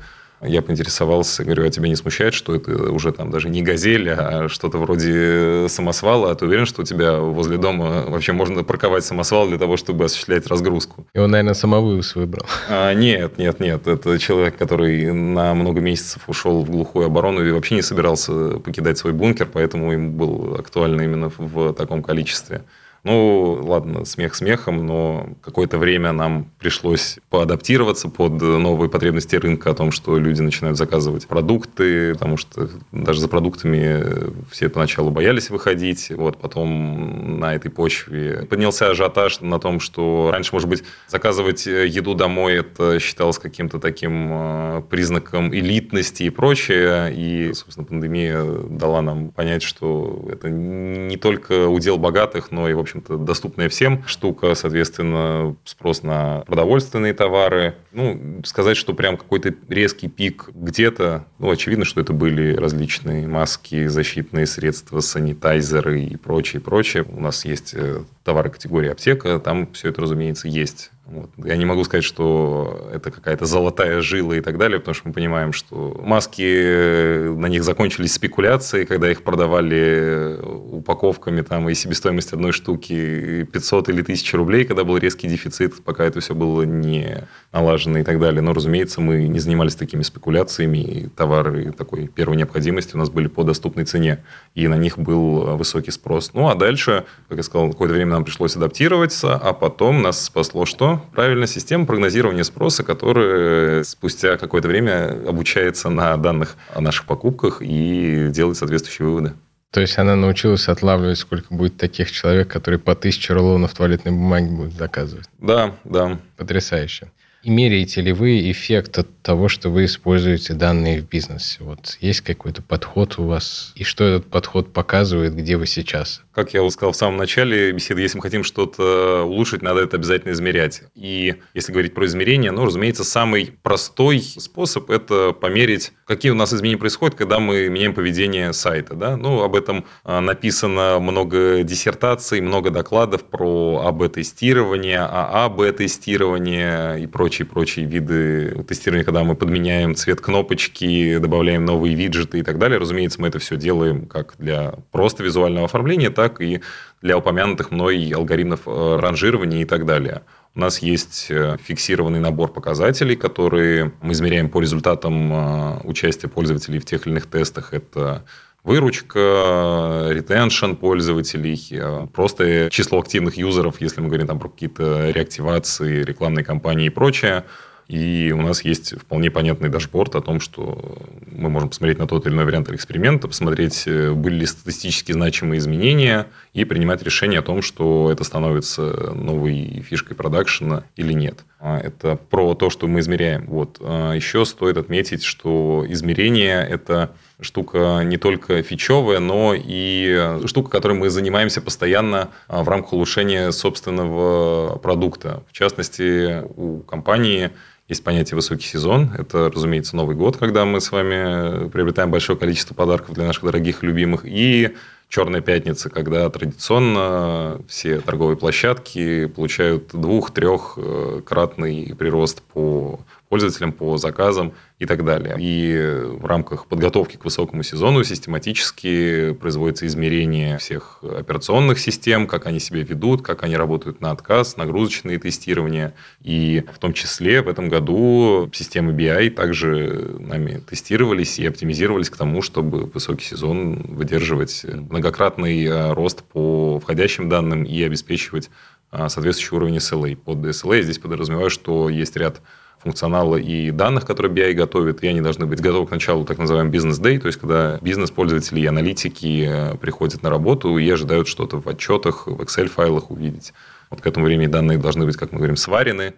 Я 0.46 0.62
поинтересовался, 0.62 1.44
говорю, 1.44 1.66
а 1.66 1.70
тебя 1.70 1.88
не 1.88 1.96
смущает, 1.96 2.34
что 2.34 2.54
это 2.54 2.90
уже 2.90 3.12
там 3.12 3.30
даже 3.30 3.48
не 3.48 3.62
газель, 3.62 4.10
а 4.10 4.48
что-то 4.48 4.78
вроде 4.78 5.68
самосвала? 5.68 6.30
А 6.30 6.34
ты 6.34 6.46
уверен, 6.46 6.66
что 6.66 6.82
у 6.82 6.84
тебя 6.84 7.18
возле 7.18 7.58
дома 7.58 8.04
вообще 8.06 8.32
можно 8.32 8.64
парковать 8.64 9.04
самосвал 9.04 9.48
для 9.48 9.58
того, 9.58 9.76
чтобы 9.76 10.04
осуществлять 10.04 10.46
разгрузку? 10.46 11.06
И 11.14 11.18
он, 11.18 11.30
наверное, 11.30 11.54
самовывоз 11.54 12.14
выбрал. 12.14 12.46
А, 12.68 12.92
нет, 12.94 13.38
нет, 13.38 13.60
нет. 13.60 13.86
Это 13.86 14.18
человек, 14.18 14.56
который 14.56 15.12
на 15.12 15.54
много 15.54 15.80
месяцев 15.80 16.22
ушел 16.28 16.64
в 16.64 16.70
глухую 16.70 17.06
оборону 17.06 17.44
и 17.44 17.50
вообще 17.50 17.74
не 17.76 17.82
собирался 17.82 18.58
покидать 18.58 18.98
свой 18.98 19.12
бункер, 19.12 19.48
поэтому 19.52 19.92
ему 19.92 20.10
был 20.10 20.56
актуально 20.58 21.02
именно 21.02 21.30
в 21.36 21.72
таком 21.72 22.02
количестве. 22.02 22.62
Ну, 23.06 23.60
ладно, 23.62 24.04
смех 24.04 24.34
смехом, 24.34 24.84
но 24.84 25.28
какое-то 25.40 25.78
время 25.78 26.10
нам 26.10 26.50
пришлось 26.58 27.20
поадаптироваться 27.30 28.08
под 28.08 28.32
новые 28.42 28.90
потребности 28.90 29.36
рынка 29.36 29.70
о 29.70 29.74
том, 29.74 29.92
что 29.92 30.18
люди 30.18 30.42
начинают 30.42 30.76
заказывать 30.76 31.28
продукты, 31.28 32.14
потому 32.14 32.36
что 32.36 32.68
даже 32.90 33.20
за 33.20 33.28
продуктами 33.28 34.32
все 34.50 34.68
поначалу 34.68 35.12
боялись 35.12 35.50
выходить. 35.50 36.10
Вот 36.10 36.38
потом 36.38 37.38
на 37.38 37.54
этой 37.54 37.70
почве 37.70 38.44
поднялся 38.50 38.90
ажиотаж 38.90 39.40
на 39.40 39.60
том, 39.60 39.78
что 39.78 40.30
раньше, 40.32 40.50
может 40.52 40.68
быть, 40.68 40.82
заказывать 41.06 41.64
еду 41.66 42.14
домой 42.14 42.54
это 42.54 42.98
считалось 42.98 43.38
каким-то 43.38 43.78
таким 43.78 44.30
э, 44.32 44.82
признаком 44.90 45.54
элитности 45.54 46.24
и 46.24 46.30
прочее. 46.30 47.14
И, 47.14 47.52
собственно, 47.54 47.86
пандемия 47.86 48.42
дала 48.68 49.00
нам 49.00 49.30
понять, 49.30 49.62
что 49.62 50.26
это 50.28 50.50
не 50.50 51.16
только 51.16 51.68
удел 51.68 51.98
богатых, 51.98 52.50
но 52.50 52.68
и, 52.68 52.72
в 52.72 52.80
общем, 52.80 52.95
общем-то, 52.96 53.18
доступная 53.18 53.68
всем 53.68 54.04
штука, 54.06 54.54
соответственно, 54.54 55.56
спрос 55.64 56.02
на 56.02 56.42
продовольственные 56.46 57.12
товары. 57.14 57.74
Ну, 57.92 58.42
сказать, 58.44 58.76
что 58.76 58.94
прям 58.94 59.16
какой-то 59.16 59.54
резкий 59.68 60.08
пик 60.08 60.50
где-то, 60.54 61.26
ну, 61.38 61.50
очевидно, 61.50 61.84
что 61.84 62.00
это 62.00 62.12
были 62.12 62.54
различные 62.54 63.26
маски, 63.26 63.86
защитные 63.86 64.46
средства, 64.46 65.00
санитайзеры 65.00 66.02
и 66.02 66.16
прочее, 66.16 66.60
прочее. 66.60 67.04
У 67.08 67.20
нас 67.20 67.44
есть 67.44 67.74
э, 67.74 68.02
товары 68.24 68.50
категории 68.50 68.90
аптека, 68.90 69.38
там 69.38 69.72
все 69.72 69.88
это, 69.88 70.02
разумеется, 70.02 70.48
есть. 70.48 70.90
Вот. 71.06 71.30
Я 71.36 71.56
не 71.56 71.64
могу 71.64 71.84
сказать, 71.84 72.04
что 72.04 72.90
это 72.92 73.12
какая-то 73.12 73.44
золотая 73.44 74.00
жила 74.00 74.34
и 74.34 74.40
так 74.40 74.58
далее, 74.58 74.80
потому 74.80 74.94
что 74.94 75.06
мы 75.08 75.14
понимаем, 75.14 75.52
что 75.52 76.00
маски, 76.02 76.42
э, 76.42 77.32
на 77.32 77.46
них 77.46 77.62
закончились 77.62 78.14
спекуляции, 78.14 78.84
когда 78.84 79.08
их 79.10 79.22
продавали 79.22 80.36
упаковками 80.86 81.40
там, 81.42 81.68
и 81.68 81.74
себестоимость 81.74 82.32
одной 82.32 82.52
штуки 82.52 83.44
500 83.52 83.88
или 83.88 84.02
1000 84.02 84.36
рублей, 84.36 84.64
когда 84.64 84.84
был 84.84 84.96
резкий 84.96 85.26
дефицит, 85.26 85.82
пока 85.82 86.04
это 86.04 86.20
все 86.20 86.34
было 86.34 86.62
не 86.62 87.24
налажено 87.52 87.98
и 87.98 88.04
так 88.04 88.20
далее. 88.20 88.40
Но, 88.40 88.52
разумеется, 88.52 89.00
мы 89.00 89.26
не 89.26 89.40
занимались 89.40 89.74
такими 89.74 90.02
спекуляциями, 90.02 90.78
и 90.78 91.08
товары 91.08 91.72
такой 91.72 92.06
первой 92.06 92.36
необходимости 92.36 92.94
у 92.94 92.98
нас 92.98 93.10
были 93.10 93.26
по 93.26 93.42
доступной 93.42 93.84
цене, 93.84 94.24
и 94.54 94.68
на 94.68 94.76
них 94.76 94.96
был 94.96 95.56
высокий 95.56 95.90
спрос. 95.90 96.30
Ну, 96.34 96.48
а 96.48 96.54
дальше, 96.54 97.04
как 97.28 97.38
я 97.38 97.42
сказал, 97.42 97.70
какое-то 97.70 97.94
время 97.94 98.12
нам 98.12 98.24
пришлось 98.24 98.56
адаптироваться, 98.56 99.34
а 99.34 99.52
потом 99.52 100.02
нас 100.02 100.24
спасло 100.24 100.66
что? 100.66 101.02
Правильно, 101.12 101.46
система 101.48 101.84
прогнозирования 101.86 102.44
спроса, 102.44 102.84
которая 102.84 103.82
спустя 103.82 104.36
какое-то 104.36 104.68
время 104.68 105.28
обучается 105.28 105.88
на 105.88 106.16
данных 106.16 106.56
о 106.72 106.80
наших 106.80 107.06
покупках 107.06 107.58
и 107.60 108.28
делает 108.30 108.56
соответствующие 108.56 109.06
выводы. 109.08 109.32
То 109.76 109.82
есть 109.82 109.98
она 109.98 110.16
научилась 110.16 110.68
отлавливать, 110.68 111.18
сколько 111.18 111.52
будет 111.52 111.76
таких 111.76 112.10
человек, 112.10 112.48
которые 112.48 112.80
по 112.80 112.94
тысяче 112.94 113.34
рулонов 113.34 113.74
туалетной 113.74 114.10
бумаги 114.10 114.48
будут 114.48 114.72
заказывать. 114.72 115.28
Да, 115.38 115.74
да. 115.84 116.18
Потрясающе. 116.38 117.12
И 117.46 117.50
меряете 117.50 118.00
ли 118.00 118.12
вы 118.12 118.50
эффект 118.50 118.98
от 118.98 119.22
того, 119.22 119.48
что 119.48 119.70
вы 119.70 119.84
используете 119.84 120.54
данные 120.54 121.00
в 121.00 121.08
бизнесе? 121.08 121.58
Вот 121.60 121.96
есть 122.00 122.22
какой-то 122.22 122.60
подход 122.60 123.20
у 123.20 123.26
вас? 123.26 123.72
И 123.76 123.84
что 123.84 124.02
этот 124.02 124.28
подход 124.28 124.72
показывает, 124.72 125.36
где 125.36 125.56
вы 125.56 125.66
сейчас? 125.66 126.22
Как 126.32 126.54
я 126.54 126.68
сказал 126.70 126.92
в 126.92 126.96
самом 126.96 127.16
начале 127.16 127.72
беседы, 127.72 128.02
если 128.02 128.18
мы 128.18 128.22
хотим 128.22 128.44
что-то 128.44 129.22
улучшить, 129.24 129.62
надо 129.62 129.80
это 129.80 129.96
обязательно 129.96 130.32
измерять. 130.32 130.82
И 130.94 131.36
если 131.54 131.72
говорить 131.72 131.94
про 131.94 132.04
измерение, 132.06 132.50
ну, 132.50 132.66
разумеется, 132.66 133.04
самый 133.04 133.52
простой 133.62 134.20
способ– 134.20 134.90
это 134.92 135.32
померить, 135.32 135.92
какие 136.04 136.32
у 136.32 136.34
нас 136.34 136.52
изменения 136.52 136.78
происходят, 136.78 137.16
когда 137.16 137.38
мы 137.38 137.68
меняем 137.68 137.94
поведение 137.94 138.52
сайта. 138.52 138.94
Да? 138.94 139.16
Ну, 139.16 139.42
об 139.42 139.54
этом 139.54 139.86
а, 140.04 140.20
написано 140.20 140.98
много 141.00 141.62
диссертаций, 141.62 142.40
много 142.40 142.70
докладов 142.70 143.24
про 143.24 143.86
АБ-тестирование, 143.86 145.00
ААБ-тестирование 145.00 147.02
и 147.02 147.06
прочие-прочие 147.44 147.86
виды 147.86 148.64
тестирования, 148.66 149.04
когда 149.04 149.24
мы 149.24 149.34
подменяем 149.34 149.94
цвет 149.94 150.20
кнопочки, 150.20 151.18
добавляем 151.18 151.64
новые 151.64 151.94
виджеты 151.94 152.38
и 152.38 152.42
так 152.42 152.58
далее. 152.58 152.78
Разумеется, 152.78 153.20
мы 153.20 153.28
это 153.28 153.38
все 153.38 153.56
делаем 153.56 154.06
как 154.06 154.34
для 154.38 154.74
просто 154.92 155.22
визуального 155.22 155.66
оформления, 155.66 156.10
так 156.10 156.40
и 156.40 156.62
для 157.02 157.18
упомянутых 157.18 157.70
мной 157.70 158.10
алгоритмов 158.10 158.60
э, 158.66 158.98
ранжирования 159.00 159.62
и 159.62 159.64
так 159.64 159.84
далее. 159.84 160.22
У 160.54 160.60
нас 160.60 160.78
есть 160.78 161.26
э, 161.28 161.56
фиксированный 161.62 162.20
набор 162.20 162.52
показателей, 162.52 163.16
которые 163.16 163.92
мы 164.00 164.12
измеряем 164.12 164.48
по 164.48 164.60
результатам 164.60 165.32
э, 165.32 165.80
участия 165.84 166.28
пользователей 166.28 166.78
в 166.78 166.84
тех 166.86 167.06
или 167.06 167.12
иных 167.12 167.26
тестах. 167.26 167.74
Это 167.74 168.24
выручка, 168.66 170.08
ретеншн 170.10 170.72
пользователей, 170.72 172.08
просто 172.12 172.68
число 172.70 172.98
активных 172.98 173.38
юзеров, 173.38 173.80
если 173.80 174.00
мы 174.00 174.08
говорим 174.08 174.26
там 174.26 174.40
про 174.40 174.48
какие-то 174.48 175.10
реактивации, 175.10 176.02
рекламные 176.02 176.44
кампании 176.44 176.86
и 176.86 176.90
прочее. 176.90 177.44
И 177.88 178.34
у 178.36 178.42
нас 178.42 178.64
есть 178.64 178.98
вполне 179.00 179.30
понятный 179.30 179.68
дашборд 179.68 180.16
о 180.16 180.20
том, 180.20 180.40
что 180.40 180.98
мы 181.30 181.48
можем 181.48 181.68
посмотреть 181.68 181.98
на 181.98 182.08
тот 182.08 182.26
или 182.26 182.34
иной 182.34 182.44
вариант 182.44 182.68
эксперимента, 182.70 183.28
посмотреть, 183.28 183.84
э, 183.86 184.10
были 184.12 184.40
ли 184.40 184.46
статистически 184.46 185.12
значимые 185.12 185.60
изменения, 185.60 186.26
и 186.52 186.64
принимать 186.64 187.02
решение 187.04 187.38
о 187.38 187.42
том, 187.42 187.62
что 187.62 188.10
это 188.10 188.24
становится 188.24 189.12
новой 189.14 189.84
фишкой 189.88 190.16
продакшена 190.16 190.82
или 190.96 191.12
нет. 191.12 191.44
А 191.58 191.78
это 191.78 192.16
про 192.16 192.54
то, 192.54 192.68
что 192.68 192.86
мы 192.86 193.00
измеряем. 193.00 193.46
Вот. 193.46 193.78
А 193.80 194.12
еще 194.12 194.44
стоит 194.44 194.76
отметить, 194.76 195.22
что 195.22 195.86
измерение– 195.88 196.66
это 196.70 197.12
штука 197.40 198.02
не 198.04 198.18
только 198.18 198.62
фичевая, 198.62 199.20
но 199.20 199.54
и 199.56 200.40
штука, 200.44 200.70
которой 200.70 200.98
мы 200.98 201.08
занимаемся 201.08 201.62
постоянно 201.62 202.30
а, 202.46 202.62
в 202.62 202.68
рамках 202.68 202.92
улучшения 202.92 203.52
собственного 203.52 204.78
продукта. 204.78 205.42
В 205.48 205.52
частности, 205.52 206.42
у 206.56 206.80
компании 206.80 207.50
есть 207.88 208.02
понятие 208.02 208.34
«высокий 208.36 208.66
сезон». 208.66 209.12
Это, 209.16 209.50
разумеется, 209.50 209.96
Новый 209.96 210.16
год, 210.16 210.36
когда 210.36 210.64
мы 210.64 210.80
с 210.80 210.90
вами 210.90 211.68
приобретаем 211.68 212.10
большое 212.10 212.36
количество 212.36 212.74
подарков 212.74 213.14
для 213.14 213.26
наших 213.26 213.44
дорогих 213.44 213.82
и 213.82 213.86
любимых. 213.86 214.22
И 214.24 214.74
Черная 215.08 215.40
пятница, 215.40 215.88
когда 215.88 216.28
традиционно 216.30 217.60
все 217.68 218.00
торговые 218.00 218.36
площадки 218.36 219.26
получают 219.26 219.90
двух-трехкратный 219.92 221.94
прирост 221.96 222.42
по 222.42 222.98
пользователям, 223.28 223.72
по 223.72 223.96
заказам 223.96 224.52
и 224.78 224.86
так 224.86 225.04
далее. 225.04 225.36
И 225.38 226.16
в 226.18 226.26
рамках 226.26 226.66
подготовки 226.66 227.16
к 227.16 227.24
высокому 227.24 227.62
сезону 227.62 228.04
систематически 228.04 229.32
производится 229.32 229.86
измерение 229.86 230.58
всех 230.58 231.02
операционных 231.02 231.78
систем, 231.78 232.26
как 232.26 232.46
они 232.46 232.60
себя 232.60 232.82
ведут, 232.82 233.22
как 233.22 233.42
они 233.42 233.56
работают 233.56 234.00
на 234.00 234.10
отказ, 234.10 234.56
нагрузочные 234.56 235.18
тестирования. 235.18 235.94
И 236.22 236.64
в 236.72 236.78
том 236.78 236.92
числе 236.92 237.42
в 237.42 237.48
этом 237.48 237.68
году 237.68 238.50
системы 238.52 238.92
BI 238.92 239.30
также 239.30 240.16
нами 240.18 240.62
тестировались 240.68 241.38
и 241.38 241.46
оптимизировались 241.46 242.10
к 242.10 242.16
тому, 242.16 242.42
чтобы 242.42 242.84
высокий 242.86 243.24
сезон 243.24 243.82
выдерживать 243.88 244.64
многократный 244.64 245.64
э, 245.64 245.92
рост 245.92 246.22
по 246.22 246.78
входящим 246.80 247.28
данным 247.28 247.64
и 247.64 247.82
обеспечивать 247.82 248.50
э, 248.92 249.08
соответствующий 249.08 249.56
уровень 249.56 249.76
SLA. 249.76 250.16
Под 250.16 250.38
SLA 250.38 250.76
я 250.76 250.82
здесь 250.82 250.98
подразумеваю, 250.98 251.50
что 251.50 251.88
есть 251.88 252.16
ряд 252.16 252.40
функционала 252.86 253.34
и 253.36 253.72
данных, 253.72 254.06
которые 254.06 254.32
BI 254.32 254.52
готовит, 254.52 255.02
и 255.02 255.08
они 255.08 255.20
должны 255.20 255.46
быть 255.46 255.60
готовы 255.60 255.88
к 255.88 255.90
началу 255.90 256.24
так 256.24 256.38
называемый 256.38 256.70
бизнес-дей, 256.70 257.18
то 257.18 257.26
есть 257.26 257.40
когда 257.40 257.78
бизнес-пользователи 257.82 258.60
и 258.60 258.66
аналитики 258.66 259.44
э, 259.48 259.76
приходят 259.76 260.22
на 260.22 260.30
работу 260.30 260.78
и 260.78 260.88
ожидают 260.88 261.26
что-то 261.26 261.60
в 261.60 261.66
отчетах, 261.66 262.28
в 262.28 262.40
Excel-файлах 262.40 263.10
увидеть. 263.10 263.52
Вот 263.90 264.00
к 264.00 264.06
этому 264.06 264.26
времени 264.26 264.46
данные 264.46 264.78
должны 264.78 265.04
быть, 265.04 265.16
как 265.16 265.32
мы 265.32 265.38
говорим, 265.38 265.56
сварены, 265.56 266.14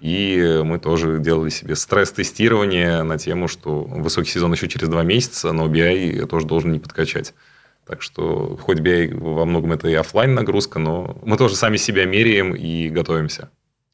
и 0.00 0.60
мы 0.64 0.80
тоже 0.80 1.18
делали 1.20 1.50
себе 1.50 1.76
стресс-тестирование 1.76 3.04
на 3.04 3.16
тему, 3.16 3.46
что 3.46 3.84
высокий 3.84 4.30
сезон 4.30 4.52
еще 4.52 4.66
через 4.66 4.88
два 4.88 5.04
месяца, 5.04 5.52
но 5.52 5.68
BI 5.68 6.26
тоже 6.26 6.46
должен 6.46 6.72
не 6.72 6.80
подкачать. 6.80 7.32
Так 7.86 8.02
что 8.02 8.58
хоть 8.60 8.80
BI 8.80 9.16
во 9.16 9.44
многом 9.44 9.72
это 9.72 9.88
и 9.88 9.94
офлайн 9.94 10.34
нагрузка, 10.34 10.80
но 10.80 11.16
мы 11.24 11.36
тоже 11.36 11.54
сами 11.54 11.76
себя 11.76 12.06
меряем 12.06 12.56
и 12.56 12.88
готовимся. 12.88 13.50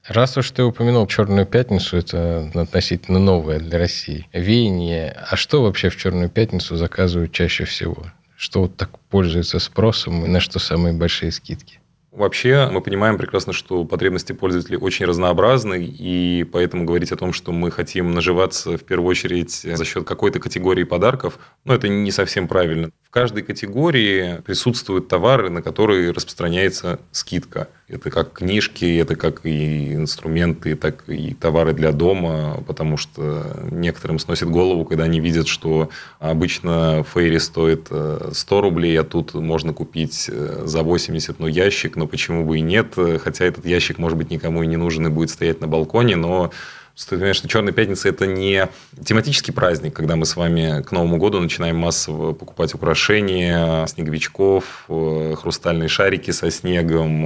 Раз 0.07 0.37
уж 0.37 0.51
ты 0.51 0.63
упомянул 0.63 1.07
«Черную 1.07 1.47
пятницу», 1.47 1.97
это 1.97 2.51
относительно 2.55 3.19
новое 3.19 3.59
для 3.59 3.79
России 3.79 4.29
веяние. 4.35 5.17
А 5.31 5.35
что 5.37 5.63
вообще 5.63 5.89
в 5.89 5.97
«Черную 5.97 6.29
пятницу» 6.29 6.77
заказывают 6.77 7.33
чаще 7.33 7.65
всего? 7.65 8.05
Что 8.37 8.63
вот 8.63 8.77
так 8.77 8.99
пользуется 9.09 9.59
спросом 9.59 10.27
и 10.27 10.29
на 10.29 10.41
что 10.41 10.59
самые 10.59 10.93
большие 10.93 11.33
скидки? 11.33 11.81
Вообще, 12.13 12.69
мы 12.71 12.81
понимаем 12.83 13.17
прекрасно, 13.17 13.53
что 13.53 13.85
потребности 13.85 14.33
пользователей 14.33 14.77
очень 14.77 15.07
разнообразны, 15.07 15.83
и 15.83 16.45
поэтому 16.53 16.85
говорить 16.85 17.11
о 17.11 17.17
том, 17.17 17.33
что 17.33 17.51
мы 17.51 17.71
хотим 17.71 18.13
наживаться 18.13 18.77
в 18.77 18.85
первую 18.85 19.09
очередь 19.09 19.53
за 19.53 19.85
счет 19.85 20.07
какой-то 20.07 20.39
категории 20.39 20.85
подарков, 20.85 21.39
ну, 21.65 21.73
это 21.73 21.89
не 21.89 22.13
совсем 22.13 22.47
правильно 22.47 22.91
каждой 23.15 23.45
категории 23.45 24.43
присутствуют 24.45 25.07
товары, 25.07 25.49
на 25.49 25.63
которые 25.63 26.11
распространяется 26.11 26.99
скидка. 27.13 27.69
Это 27.87 28.11
как 28.11 28.33
книжки, 28.33 28.99
это 28.99 29.15
как 29.15 29.45
и 29.45 29.93
инструменты, 29.93 30.75
так 30.75 31.05
и 31.07 31.35
товары 31.35 31.75
для 31.75 31.93
дома, 31.93 32.63
потому 32.67 32.97
что 32.97 33.45
некоторым 33.71 34.19
сносит 34.19 34.49
голову, 34.49 34.87
когда 34.87 35.05
они 35.05 35.21
видят, 35.21 35.49
что 35.49 35.91
обычно 36.19 37.05
Фейри 37.13 37.37
стоит 37.37 37.89
100 37.89 38.57
э, 38.57 38.61
рублей, 38.61 38.99
а 38.99 39.05
тут 39.05 39.35
можно 39.35 39.75
купить 39.75 40.31
э, 40.33 40.63
за 40.65 40.83
80, 40.83 41.39
ну, 41.39 41.47
ящик, 41.47 41.97
но 41.97 42.07
почему 42.07 42.47
бы 42.47 42.57
и 42.57 42.63
нет, 42.63 42.95
хотя 43.23 43.45
этот 43.45 43.67
ящик, 43.67 43.99
может 43.99 44.17
быть, 44.17 44.31
никому 44.31 44.63
и 44.63 44.67
не 44.67 44.77
нужен 44.77 45.07
и 45.07 45.11
будет 45.11 45.29
стоять 45.29 45.61
на 45.61 45.69
балконе, 45.69 46.17
но 46.17 46.53
что 46.97 47.49
Черная 47.49 47.73
пятница– 47.73 48.09
это 48.11 48.27
не 48.27 48.69
тематический 49.05 49.53
праздник, 49.53 49.95
когда 49.95 50.17
мы 50.17 50.25
с 50.27 50.37
вами 50.37 50.83
к 50.83 50.93
Новому 50.93 51.17
году 51.17 51.41
начинаем 51.41 51.77
массово 51.77 52.33
покупать 52.33 52.75
украшения, 52.75 53.85
снеговичков, 53.87 54.85
э, 54.89 55.35
хрустальные 55.37 55.89
шарики 55.89 56.31
со 56.31 56.51
снегом, 56.51 57.25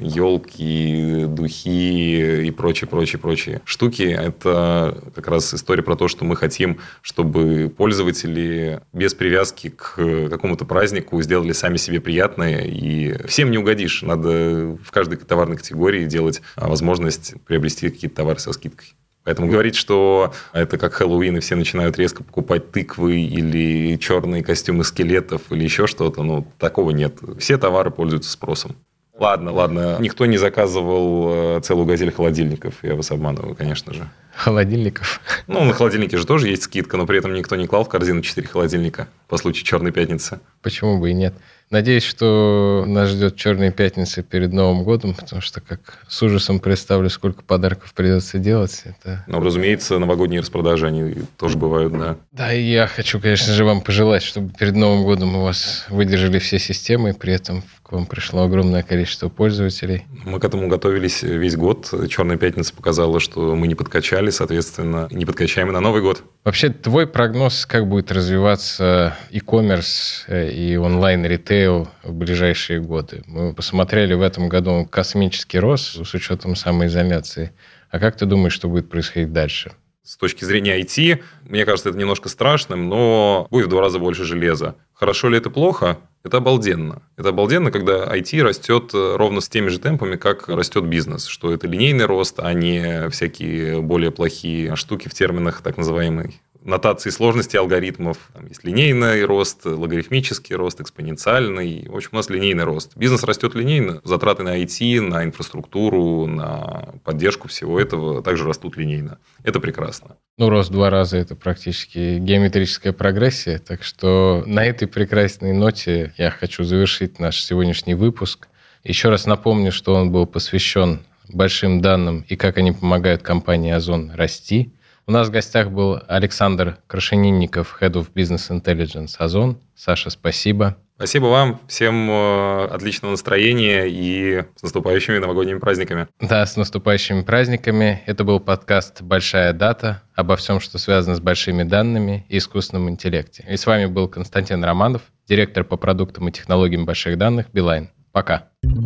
елки, 0.00 1.22
э, 1.22 1.26
духи 1.26 2.46
и 2.46 2.50
прочие, 2.50 2.88
прочие, 2.88 3.18
прочие 3.18 3.60
штуки. 3.64 4.02
Это 4.02 5.02
как 5.14 5.28
раз 5.28 5.52
история 5.54 5.82
про 5.82 5.96
то, 5.96 6.08
что 6.08 6.24
мы 6.24 6.36
хотим, 6.36 6.80
чтобы 7.02 7.72
пользователи 7.76 8.80
без 8.92 9.14
привязки 9.14 9.70
к 9.70 10.28
какому-то 10.28 10.64
празднику 10.64 11.20
сделали 11.22 11.52
сами 11.52 11.76
себе 11.76 12.00
приятное. 12.00 12.62
И 12.64 13.26
всем 13.26 13.50
не 13.50 13.58
угодишь. 13.58 14.02
Надо 14.02 14.76
в 14.84 14.90
каждой 14.90 15.16
товарной 15.18 15.56
категории 15.56 16.04
делать 16.04 16.42
а, 16.56 16.68
возможность 16.68 17.34
приобрести 17.46 17.90
какие-то 17.90 18.16
товары 18.16 18.38
со 18.38 18.52
скидкой. 18.52 18.83
Поэтому 19.24 19.48
говорить, 19.48 19.74
что 19.74 20.32
это 20.52 20.76
как 20.78 20.92
Хэллоуин, 20.94 21.38
и 21.38 21.40
все 21.40 21.56
начинают 21.56 21.98
резко 21.98 22.22
покупать 22.22 22.70
тыквы 22.70 23.22
или 23.22 23.96
черные 23.96 24.44
костюмы 24.44 24.84
скелетов 24.84 25.50
или 25.50 25.64
еще 25.64 25.86
что-то, 25.86 26.22
ну, 26.22 26.46
такого 26.58 26.90
нет. 26.90 27.18
Все 27.38 27.56
товары 27.56 27.90
пользуются 27.90 28.30
спросом. 28.30 28.76
Ладно, 29.18 29.52
ладно. 29.52 29.96
Никто 30.00 30.26
не 30.26 30.38
заказывал 30.38 31.56
э, 31.56 31.60
целую 31.62 31.86
газель 31.86 32.12
холодильников. 32.12 32.74
Я 32.82 32.96
вас 32.96 33.12
обманываю, 33.12 33.54
конечно 33.54 33.94
же. 33.94 34.10
Холодильников? 34.34 35.20
Ну, 35.46 35.62
на 35.62 35.72
холодильнике 35.72 36.16
же 36.16 36.26
тоже 36.26 36.48
есть 36.48 36.64
скидка, 36.64 36.96
но 36.96 37.06
при 37.06 37.18
этом 37.18 37.32
никто 37.32 37.54
не 37.54 37.68
клал 37.68 37.84
в 37.84 37.88
корзину 37.88 38.22
4 38.22 38.48
холодильника 38.48 39.06
по 39.28 39.36
случаю 39.36 39.64
Черной 39.64 39.92
пятницы. 39.92 40.40
Почему 40.62 40.98
бы 40.98 41.10
и 41.10 41.14
нет? 41.14 41.34
Надеюсь, 41.74 42.04
что 42.04 42.84
нас 42.86 43.08
ждет 43.08 43.34
Черная 43.34 43.72
пятница 43.72 44.22
перед 44.22 44.52
Новым 44.52 44.84
годом, 44.84 45.12
потому 45.12 45.42
что 45.42 45.60
как 45.60 45.98
с 46.06 46.22
ужасом 46.22 46.60
представлю, 46.60 47.10
сколько 47.10 47.42
подарков 47.42 47.94
придется 47.94 48.38
делать. 48.38 48.84
Это... 48.84 49.24
Ну, 49.26 49.40
разумеется, 49.40 49.98
новогодние 49.98 50.40
распродажи, 50.40 50.86
они 50.86 51.16
тоже 51.36 51.58
бывают, 51.58 51.92
да. 51.92 52.16
Да, 52.30 52.54
и 52.54 52.62
я 52.62 52.86
хочу, 52.86 53.18
конечно 53.18 53.52
же, 53.52 53.64
вам 53.64 53.80
пожелать, 53.80 54.22
чтобы 54.22 54.52
перед 54.56 54.76
Новым 54.76 55.02
годом 55.02 55.34
у 55.34 55.42
вас 55.42 55.86
выдержали 55.88 56.38
все 56.38 56.60
системы, 56.60 57.10
и 57.10 57.12
при 57.12 57.32
этом 57.32 57.64
к 57.82 57.90
вам 57.90 58.06
пришло 58.06 58.44
огромное 58.44 58.84
количество 58.84 59.28
пользователей. 59.28 60.04
Мы 60.24 60.38
к 60.38 60.44
этому 60.44 60.68
готовились 60.68 61.22
весь 61.22 61.56
год. 61.56 61.92
Черная 62.08 62.36
пятница 62.36 62.72
показала, 62.72 63.18
что 63.18 63.56
мы 63.56 63.66
не 63.66 63.74
подкачали, 63.74 64.30
соответственно, 64.30 65.08
не 65.10 65.26
подкачаем 65.26 65.70
и 65.70 65.72
на 65.72 65.80
Новый 65.80 66.02
год. 66.02 66.22
Вообще, 66.44 66.68
твой 66.68 67.06
прогноз, 67.06 67.66
как 67.66 67.88
будет 67.88 68.12
развиваться 68.12 69.16
e-commerce 69.30 70.24
э, 70.28 70.50
и 70.50 70.76
онлайн-ритейл 70.76 71.63
в 71.68 72.12
ближайшие 72.12 72.80
годы? 72.80 73.22
Мы 73.26 73.54
посмотрели 73.54 74.14
в 74.14 74.22
этом 74.22 74.48
году 74.48 74.86
космический 74.90 75.58
рост 75.58 76.06
с 76.06 76.14
учетом 76.14 76.56
самоизоляции. 76.56 77.52
А 77.90 77.98
как 77.98 78.16
ты 78.16 78.26
думаешь, 78.26 78.52
что 78.52 78.68
будет 78.68 78.88
происходить 78.88 79.32
дальше? 79.32 79.72
С 80.02 80.16
точки 80.16 80.44
зрения 80.44 80.78
IT, 80.80 81.22
мне 81.44 81.64
кажется, 81.64 81.88
это 81.88 81.98
немножко 81.98 82.28
страшным, 82.28 82.88
но 82.88 83.46
будет 83.50 83.66
в 83.66 83.70
два 83.70 83.80
раза 83.80 83.98
больше 83.98 84.24
железа. 84.24 84.74
Хорошо 84.92 85.30
ли 85.30 85.38
это 85.38 85.48
плохо? 85.48 85.98
Это 86.24 86.38
обалденно. 86.38 87.02
Это 87.16 87.30
обалденно, 87.30 87.70
когда 87.70 88.04
IT 88.04 88.42
растет 88.42 88.90
э, 88.94 89.16
ровно 89.16 89.40
с 89.40 89.48
теми 89.48 89.68
же 89.68 89.78
темпами, 89.78 90.16
как 90.16 90.48
растет 90.48 90.84
бизнес. 90.84 91.26
Что 91.26 91.52
это 91.52 91.66
линейный 91.66 92.06
рост, 92.06 92.38
а 92.38 92.52
не 92.52 93.08
всякие 93.10 93.80
более 93.80 94.10
плохие 94.10 94.76
штуки 94.76 95.08
в 95.08 95.14
терминах 95.14 95.62
так 95.62 95.76
называемой 95.76 96.40
нотации 96.64 97.10
сложности 97.10 97.56
алгоритмов. 97.56 98.30
Там 98.32 98.46
есть 98.46 98.64
линейный 98.64 99.24
рост, 99.24 99.64
логарифмический 99.64 100.56
рост, 100.56 100.80
экспоненциальный. 100.80 101.86
В 101.88 101.94
общем, 101.94 102.10
у 102.12 102.16
нас 102.16 102.30
линейный 102.30 102.64
рост. 102.64 102.96
Бизнес 102.96 103.22
растет 103.22 103.54
линейно. 103.54 104.00
Затраты 104.02 104.42
на 104.42 104.60
IT, 104.60 105.00
на 105.00 105.24
инфраструктуру, 105.24 106.26
на 106.26 106.94
поддержку 107.04 107.48
всего 107.48 107.78
этого 107.78 108.22
также 108.22 108.44
растут 108.44 108.76
линейно. 108.76 109.18
Это 109.44 109.60
прекрасно. 109.60 110.16
Ну, 110.38 110.48
рост 110.48 110.72
два 110.72 110.90
раза– 110.90 111.16
это 111.18 111.36
практически 111.36 112.18
геометрическая 112.18 112.92
прогрессия. 112.92 113.58
Так 113.58 113.84
что 113.84 114.42
на 114.46 114.64
этой 114.64 114.88
прекрасной 114.88 115.52
ноте 115.52 116.14
я 116.16 116.30
хочу 116.30 116.64
завершить 116.64 117.18
наш 117.20 117.42
сегодняшний 117.42 117.94
выпуск. 117.94 118.48
Еще 118.82 119.10
раз 119.10 119.26
напомню, 119.26 119.70
что 119.70 119.94
он 119.94 120.10
был 120.10 120.26
посвящен 120.26 121.00
большим 121.28 121.80
данным 121.80 122.24
и 122.28 122.36
как 122.36 122.58
они 122.58 122.72
помогают 122.72 123.22
компании 123.22 123.72
Озон 123.72 124.10
расти– 124.14 124.72
у 125.06 125.12
нас 125.12 125.28
в 125.28 125.30
гостях 125.30 125.70
был 125.70 126.00
Александр 126.08 126.78
Крашенинников, 126.86 127.78
Head 127.80 127.92
of 127.92 128.12
Business 128.14 128.50
Intelligence 128.50 129.16
Озон. 129.18 129.58
Саша, 129.74 130.10
спасибо. 130.10 130.76
Спасибо 130.96 131.26
вам. 131.26 131.60
Всем 131.66 132.08
э, 132.08 132.66
отличного 132.66 133.12
настроения 133.12 133.86
и 133.88 134.44
с 134.54 134.62
наступающими 134.62 135.18
новогодними 135.18 135.58
праздниками. 135.58 136.06
Да, 136.20 136.46
с 136.46 136.56
наступающими 136.56 137.22
праздниками. 137.22 138.02
Это 138.06 138.22
был 138.22 138.38
подкаст 138.38 139.02
«Большая 139.02 139.52
дата» 139.52 140.02
обо 140.14 140.36
всем, 140.36 140.60
что 140.60 140.78
связано 140.78 141.16
с 141.16 141.20
большими 141.20 141.64
данными 141.64 142.24
и 142.28 142.38
искусственным 142.38 142.88
интеллекте. 142.88 143.44
И 143.48 143.56
с 143.56 143.66
вами 143.66 143.86
был 143.86 144.08
Константин 144.08 144.62
Романов, 144.62 145.02
директор 145.28 145.64
по 145.64 145.76
продуктам 145.76 146.28
и 146.28 146.32
технологиям 146.32 146.86
больших 146.86 147.18
данных 147.18 147.46
Билайн. 147.52 147.90
Пока. 148.12 148.50
Пока. 148.62 148.83